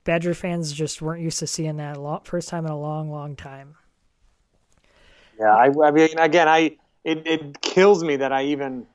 Badger 0.05 0.35
fans 0.35 0.71
just 0.73 1.01
weren't 1.01 1.23
used 1.23 1.39
to 1.39 1.47
seeing 1.47 1.79
that 1.79 1.97
first 2.25 2.51
time 2.51 2.67
in 2.67 2.73
a 2.73 2.79
long, 2.79 3.11
long 3.11 3.37
time. 3.37 3.77
Yeah, 5.41 5.55
I, 5.55 5.71
I 5.83 5.91
mean, 5.91 6.19
again, 6.19 6.49
I 6.49 6.77
it, 7.05 7.27
it 7.27 7.61
kills 7.61 8.05
me 8.05 8.17
that 8.17 8.33
I 8.33 8.45
even 8.45 8.87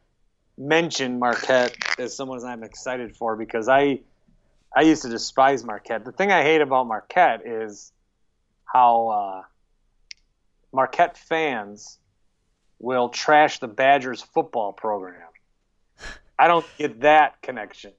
mention 0.58 1.19
Marquette 1.19 1.75
as 1.97 2.15
someone 2.15 2.43
I'm 2.43 2.63
excited 2.63 3.15
for 3.15 3.36
because 3.36 3.67
I 3.67 4.02
I 4.75 4.82
used 4.82 5.02
to 5.02 5.10
despise 5.10 5.63
Marquette. 5.63 6.06
The 6.06 6.12
thing 6.12 6.32
I 6.32 6.43
hate 6.43 6.62
about 6.62 6.86
Marquette 6.86 7.45
is 7.45 7.91
how 8.65 9.08
uh, 9.08 9.43
Marquette 10.71 11.17
fans 11.17 11.97
will 12.79 13.10
trash 13.10 13.60
the 13.60 13.67
Badgers 13.67 14.21
football 14.21 14.73
program. 14.73 15.27
I 16.38 16.47
don't 16.47 16.65
get 16.77 17.01
that 17.01 17.41
connection. 17.41 17.91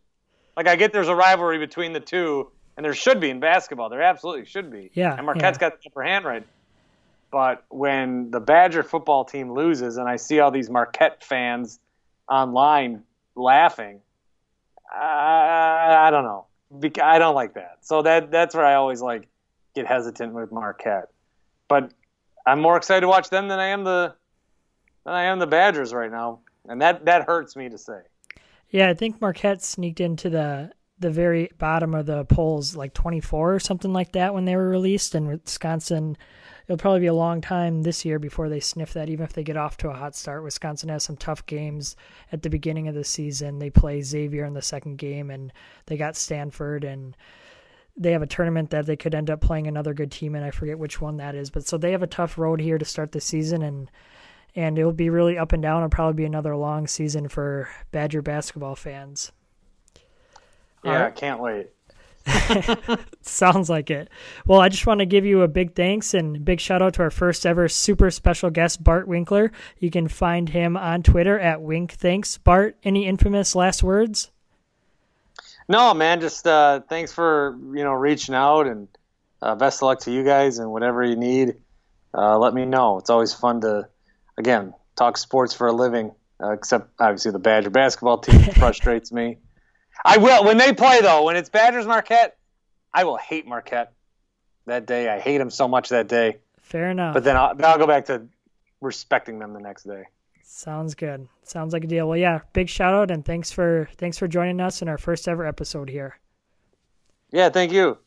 Like 0.57 0.67
I 0.67 0.77
get 0.77 0.93
there's 0.93 1.09
a 1.09 1.15
rivalry 1.15 1.59
between 1.59 1.93
the 1.93 2.01
two, 2.01 2.51
and 2.77 2.85
there 2.85 2.95
should 2.95 3.21
be 3.21 3.31
in 3.31 3.41
basketball. 3.41 3.91
There 3.91 4.03
absolutely 4.03 4.47
should 4.47 4.71
be. 4.71 4.91
Yeah. 4.95 5.15
And 5.15 5.27
Marquette's 5.27 5.57
yeah. 5.57 5.71
got 5.71 5.83
the 5.83 5.91
upper 5.91 6.03
hand 6.03 6.25
right. 6.25 6.47
But 7.31 7.65
when 7.69 8.31
the 8.31 8.41
Badger 8.41 8.83
football 8.83 9.25
team 9.25 9.53
loses, 9.53 9.99
and 9.99 10.09
I 10.09 10.17
see 10.17 10.41
all 10.41 10.51
these 10.51 10.69
Marquette 10.69 11.23
fans 11.23 11.79
online 12.29 13.05
laughing, 13.37 14.01
I, 14.93 16.07
I 16.07 16.11
don't 16.11 16.25
know. 16.25 16.47
I 17.03 17.19
don't 17.19 17.35
like 17.35 17.55
that. 17.55 17.79
So 17.83 18.03
that 18.03 18.31
that's 18.31 18.55
where 18.55 18.65
I 18.65 18.75
always 18.75 19.03
like 19.03 19.29
get 19.75 19.87
hesitant 19.87 20.33
with 20.33 20.51
Marquette. 20.51 21.11
But 21.69 21.93
I'm 22.47 22.61
more 22.61 22.77
excited 22.77 23.03
to 23.03 23.09
watch 23.09 23.31
them 23.31 23.49
than 23.49 23.59
I 23.59 23.67
am 23.67 23.85
the 23.85 24.15
than 25.05 25.15
I 25.15 25.25
am 25.25 25.39
the 25.39 25.47
Badgers 25.47 25.93
right 25.93 26.11
now, 26.11 26.41
and 26.69 26.81
that 26.83 27.05
that 27.07 27.27
hurts 27.27 27.57
me 27.57 27.69
to 27.69 27.79
say. 27.79 28.01
Yeah, 28.69 28.89
I 28.89 28.95
think 28.95 29.21
Marquette 29.21 29.63
sneaked 29.63 30.01
into 30.01 30.31
the 30.31 30.73
the 31.01 31.11
very 31.11 31.51
bottom 31.59 31.95
of 31.95 32.07
the 32.07 32.25
polls, 32.27 32.77
like 32.77 32.93
24 32.93 33.55
or 33.55 33.59
something 33.59 33.93
like 33.93 34.13
that, 34.13 34.35
when 34.35 34.45
they 34.45 34.55
were 34.55 34.69
released. 34.69 35.15
And 35.15 35.27
Wisconsin, 35.27 36.17
it'll 36.67 36.77
probably 36.77 37.01
be 37.01 37.07
a 37.07 37.15
long 37.15 37.41
time 37.41 37.83
this 37.83 38.05
year 38.05 38.19
before 38.19 38.51
they 38.51 38.61
sniff 38.61 38.93
that. 38.93 39.09
Even 39.09 39.25
if 39.25 39.33
they 39.33 39.43
get 39.43 39.57
off 39.57 39.79
to 39.79 39.89
a 39.89 39.95
hot 39.95 40.15
start, 40.15 40.45
Wisconsin 40.45 40.91
has 40.91 41.03
some 41.03 41.17
tough 41.17 41.45
games 41.47 41.97
at 42.33 42.43
the 42.43 42.51
beginning 42.51 42.87
of 42.87 42.95
the 42.95 43.03
season. 43.03 43.59
They 43.59 43.71
play 43.71 44.03
Xavier 44.03 44.45
in 44.45 44.53
the 44.53 44.63
second 44.63 44.99
game, 44.99 45.31
and 45.31 45.53
they 45.87 45.97
got 45.97 46.17
Stanford 46.17 46.85
and 46.85 47.17
they 48.01 48.13
have 48.13 48.23
a 48.23 48.27
tournament 48.27 48.71
that 48.71 48.87
they 48.87 48.97
could 48.97 49.15
end 49.15 49.31
up 49.31 49.43
playing 49.43 49.67
another 49.67 49.93
good 49.93 50.11
team 50.11 50.35
and 50.35 50.45
I 50.45 50.51
forget 50.51 50.79
which 50.79 51.01
one 51.01 51.19
that 51.19 51.35
is. 51.35 51.51
But 51.51 51.67
so 51.67 51.77
they 51.77 51.93
have 51.93 52.03
a 52.03 52.09
tough 52.09 52.39
road 52.39 52.61
here 52.61 52.79
to 52.79 52.85
start 52.85 53.13
the 53.13 53.21
season 53.21 53.63
and 53.63 53.91
and 54.57 54.79
it'll 54.79 54.93
be 54.93 55.11
really 55.11 55.39
up 55.39 55.53
and 55.53 55.63
down. 55.63 55.83
It'll 55.83 55.91
probably 55.91 56.15
be 56.15 56.25
another 56.25 56.57
long 56.57 56.89
season 56.89 57.29
for 57.29 57.69
Badger 57.93 58.23
basketball 58.23 58.75
fans. 58.75 59.31
Yeah, 60.83 61.07
I 61.07 61.11
can't 61.11 61.41
wait. 61.41 61.69
Sounds 63.23 63.71
like 63.71 63.91
it. 63.91 64.09
Well, 64.47 64.61
I 64.61 64.69
just 64.69 64.87
want 64.87 65.01
to 65.01 65.07
give 65.07 65.25
you 65.25 65.43
a 65.43 65.49
big 65.49 65.75
thanks 65.75 66.15
and 66.15 66.45
big 66.45 66.59
shout 66.59 66.83
out 66.83 66.95
to 66.95 67.03
our 67.03 67.11
first 67.11 67.47
ever 67.47 67.69
super 67.69 68.11
special 68.11 68.51
guest, 68.51 68.83
Bart 68.83 69.07
Winkler. 69.07 69.53
You 69.79 69.91
can 69.91 70.09
find 70.09 70.49
him 70.49 70.77
on 70.77 71.03
Twitter 71.03 71.39
at 71.39 71.63
Wink 71.63 71.93
Thanks. 71.93 72.39
Bart, 72.39 72.77
any 72.83 73.07
infamous 73.07 73.55
last 73.55 73.83
words? 73.83 74.31
No, 75.71 75.95
man. 75.95 76.21
Just 76.21 76.49
uh, 76.49 76.81
thanks 76.89 77.13
for 77.13 77.57
you 77.73 77.85
know 77.85 77.93
reaching 77.93 78.35
out 78.35 78.67
and 78.67 78.89
uh, 79.41 79.55
best 79.55 79.79
of 79.79 79.83
luck 79.83 80.01
to 80.01 80.11
you 80.11 80.25
guys 80.25 80.59
and 80.59 80.73
whatever 80.73 81.05
you 81.05 81.15
need. 81.15 81.55
Uh, 82.13 82.37
let 82.39 82.53
me 82.53 82.65
know. 82.65 82.99
It's 82.99 83.09
always 83.09 83.33
fun 83.33 83.61
to 83.61 83.89
again 84.37 84.75
talk 84.97 85.17
sports 85.17 85.55
for 85.55 85.69
a 85.69 85.73
living. 85.73 86.11
Uh, 86.43 86.55
except 86.55 86.91
obviously 86.99 87.31
the 87.31 87.39
Badger 87.39 87.71
basketball 87.71 88.19
team 88.19 88.41
frustrates 88.55 89.13
me. 89.13 89.39
I 90.05 90.17
will 90.17 90.45
when 90.45 90.57
they 90.57 90.73
play 90.73 91.03
though. 91.03 91.23
When 91.23 91.37
it's 91.37 91.51
Badgers 91.51 91.87
Marquette, 91.87 92.37
I 92.93 93.05
will 93.05 93.17
hate 93.17 93.47
Marquette 93.47 93.93
that 94.67 94.87
day. 94.87 95.09
I 95.09 95.21
hate 95.21 95.39
them 95.39 95.51
so 95.51 95.69
much 95.69 95.91
that 95.91 96.09
day. 96.09 96.39
Fair 96.63 96.91
enough. 96.91 97.15
But 97.15 97.23
then 97.23 97.37
I'll, 97.37 97.55
then 97.55 97.67
I'll 97.67 97.79
go 97.79 97.87
back 97.87 98.07
to 98.07 98.27
respecting 98.81 99.39
them 99.39 99.53
the 99.53 99.61
next 99.61 99.85
day. 99.85 100.07
Sounds 100.53 100.97
good. 100.97 101.29
Sounds 101.45 101.73
like 101.73 101.85
a 101.85 101.87
deal. 101.87 102.09
Well, 102.09 102.19
yeah, 102.19 102.41
big 102.53 102.69
shout 102.69 102.93
out 102.93 103.13
and 103.13 103.25
thanks 103.25 103.53
for 103.53 103.89
thanks 103.97 104.19
for 104.19 104.27
joining 104.27 104.61
us 104.61 104.83
in 104.83 104.89
our 104.89 104.99
first 104.99 105.29
ever 105.29 105.47
episode 105.47 105.89
here. 105.89 106.19
Yeah, 107.31 107.51
thank 107.51 107.71
you. 107.71 107.99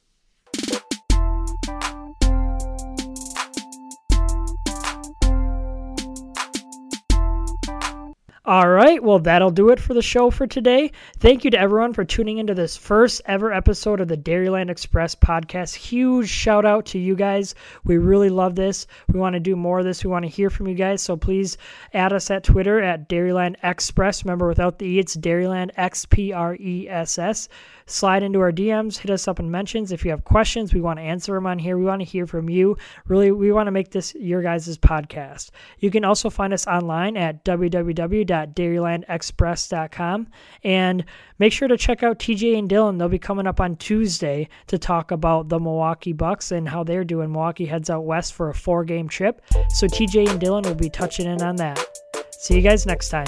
All 8.45 8.67
right, 8.67 9.01
well, 9.01 9.19
that'll 9.19 9.51
do 9.51 9.69
it 9.69 9.79
for 9.79 9.93
the 9.93 10.01
show 10.01 10.29
for 10.29 10.45
today. 10.45 10.91
Thank 11.17 11.45
you 11.45 11.51
to 11.51 11.57
everyone 11.57 11.93
for 11.93 12.03
tuning 12.03 12.39
into 12.39 12.53
this 12.53 12.75
first 12.75 13.21
ever 13.25 13.53
episode 13.53 14.01
of 14.01 14.09
the 14.09 14.17
Dairyland 14.17 14.69
Express 14.69 15.15
podcast. 15.15 15.75
Huge 15.75 16.27
shout 16.27 16.65
out 16.65 16.87
to 16.87 16.99
you 16.99 17.15
guys. 17.15 17.55
We 17.85 17.97
really 17.97 18.27
love 18.27 18.55
this. 18.55 18.85
We 19.07 19.17
want 19.17 19.35
to 19.35 19.39
do 19.39 19.55
more 19.55 19.79
of 19.79 19.85
this. 19.85 20.03
We 20.03 20.09
want 20.09 20.25
to 20.25 20.29
hear 20.29 20.49
from 20.49 20.67
you 20.67 20.75
guys. 20.75 21.01
So 21.01 21.15
please 21.15 21.57
add 21.93 22.11
us 22.11 22.29
at 22.31 22.43
Twitter 22.43 22.81
at 22.81 23.07
Dairyland 23.07 23.55
Express. 23.63 24.25
Remember, 24.25 24.49
without 24.49 24.77
the 24.77 24.87
E, 24.87 24.99
it's 24.99 25.15
Dairyland 25.15 25.71
X 25.77 26.05
P 26.05 26.33
R 26.33 26.55
E 26.55 26.89
S 26.89 27.17
S 27.17 27.47
slide 27.85 28.23
into 28.23 28.39
our 28.39 28.51
DMs, 28.51 28.97
hit 28.97 29.11
us 29.11 29.27
up 29.27 29.39
in 29.39 29.51
mentions. 29.51 29.91
If 29.91 30.03
you 30.05 30.11
have 30.11 30.23
questions, 30.23 30.73
we 30.73 30.81
want 30.81 30.99
to 30.99 31.03
answer 31.03 31.33
them 31.33 31.45
on 31.45 31.59
here. 31.59 31.77
We 31.77 31.85
want 31.85 32.01
to 32.01 32.05
hear 32.05 32.25
from 32.27 32.49
you. 32.49 32.77
Really, 33.07 33.31
we 33.31 33.51
want 33.51 33.67
to 33.67 33.71
make 33.71 33.91
this 33.91 34.15
your 34.15 34.41
guys' 34.41 34.77
podcast. 34.77 35.49
You 35.79 35.91
can 35.91 36.05
also 36.05 36.29
find 36.29 36.53
us 36.53 36.67
online 36.67 37.17
at 37.17 37.43
www.dairylandexpress.com 37.45 40.27
and 40.63 41.05
make 41.39 41.53
sure 41.53 41.67
to 41.67 41.77
check 41.77 42.03
out 42.03 42.19
TJ 42.19 42.57
and 42.57 42.69
Dylan. 42.69 42.97
They'll 42.97 43.09
be 43.09 43.19
coming 43.19 43.47
up 43.47 43.59
on 43.59 43.75
Tuesday 43.75 44.47
to 44.67 44.77
talk 44.77 45.11
about 45.11 45.49
the 45.49 45.59
Milwaukee 45.59 46.13
Bucks 46.13 46.51
and 46.51 46.69
how 46.69 46.83
they're 46.83 47.03
doing. 47.03 47.31
Milwaukee 47.31 47.65
heads 47.65 47.89
out 47.89 48.05
west 48.05 48.33
for 48.33 48.49
a 48.49 48.53
four 48.53 48.85
game 48.85 49.07
trip. 49.07 49.41
So 49.69 49.87
TJ 49.87 50.29
and 50.29 50.41
Dylan 50.41 50.65
will 50.65 50.75
be 50.75 50.89
touching 50.89 51.25
in 51.25 51.41
on 51.41 51.55
that. 51.57 51.83
See 52.31 52.55
you 52.55 52.61
guys 52.61 52.85
next 52.85 53.09
time. 53.09 53.27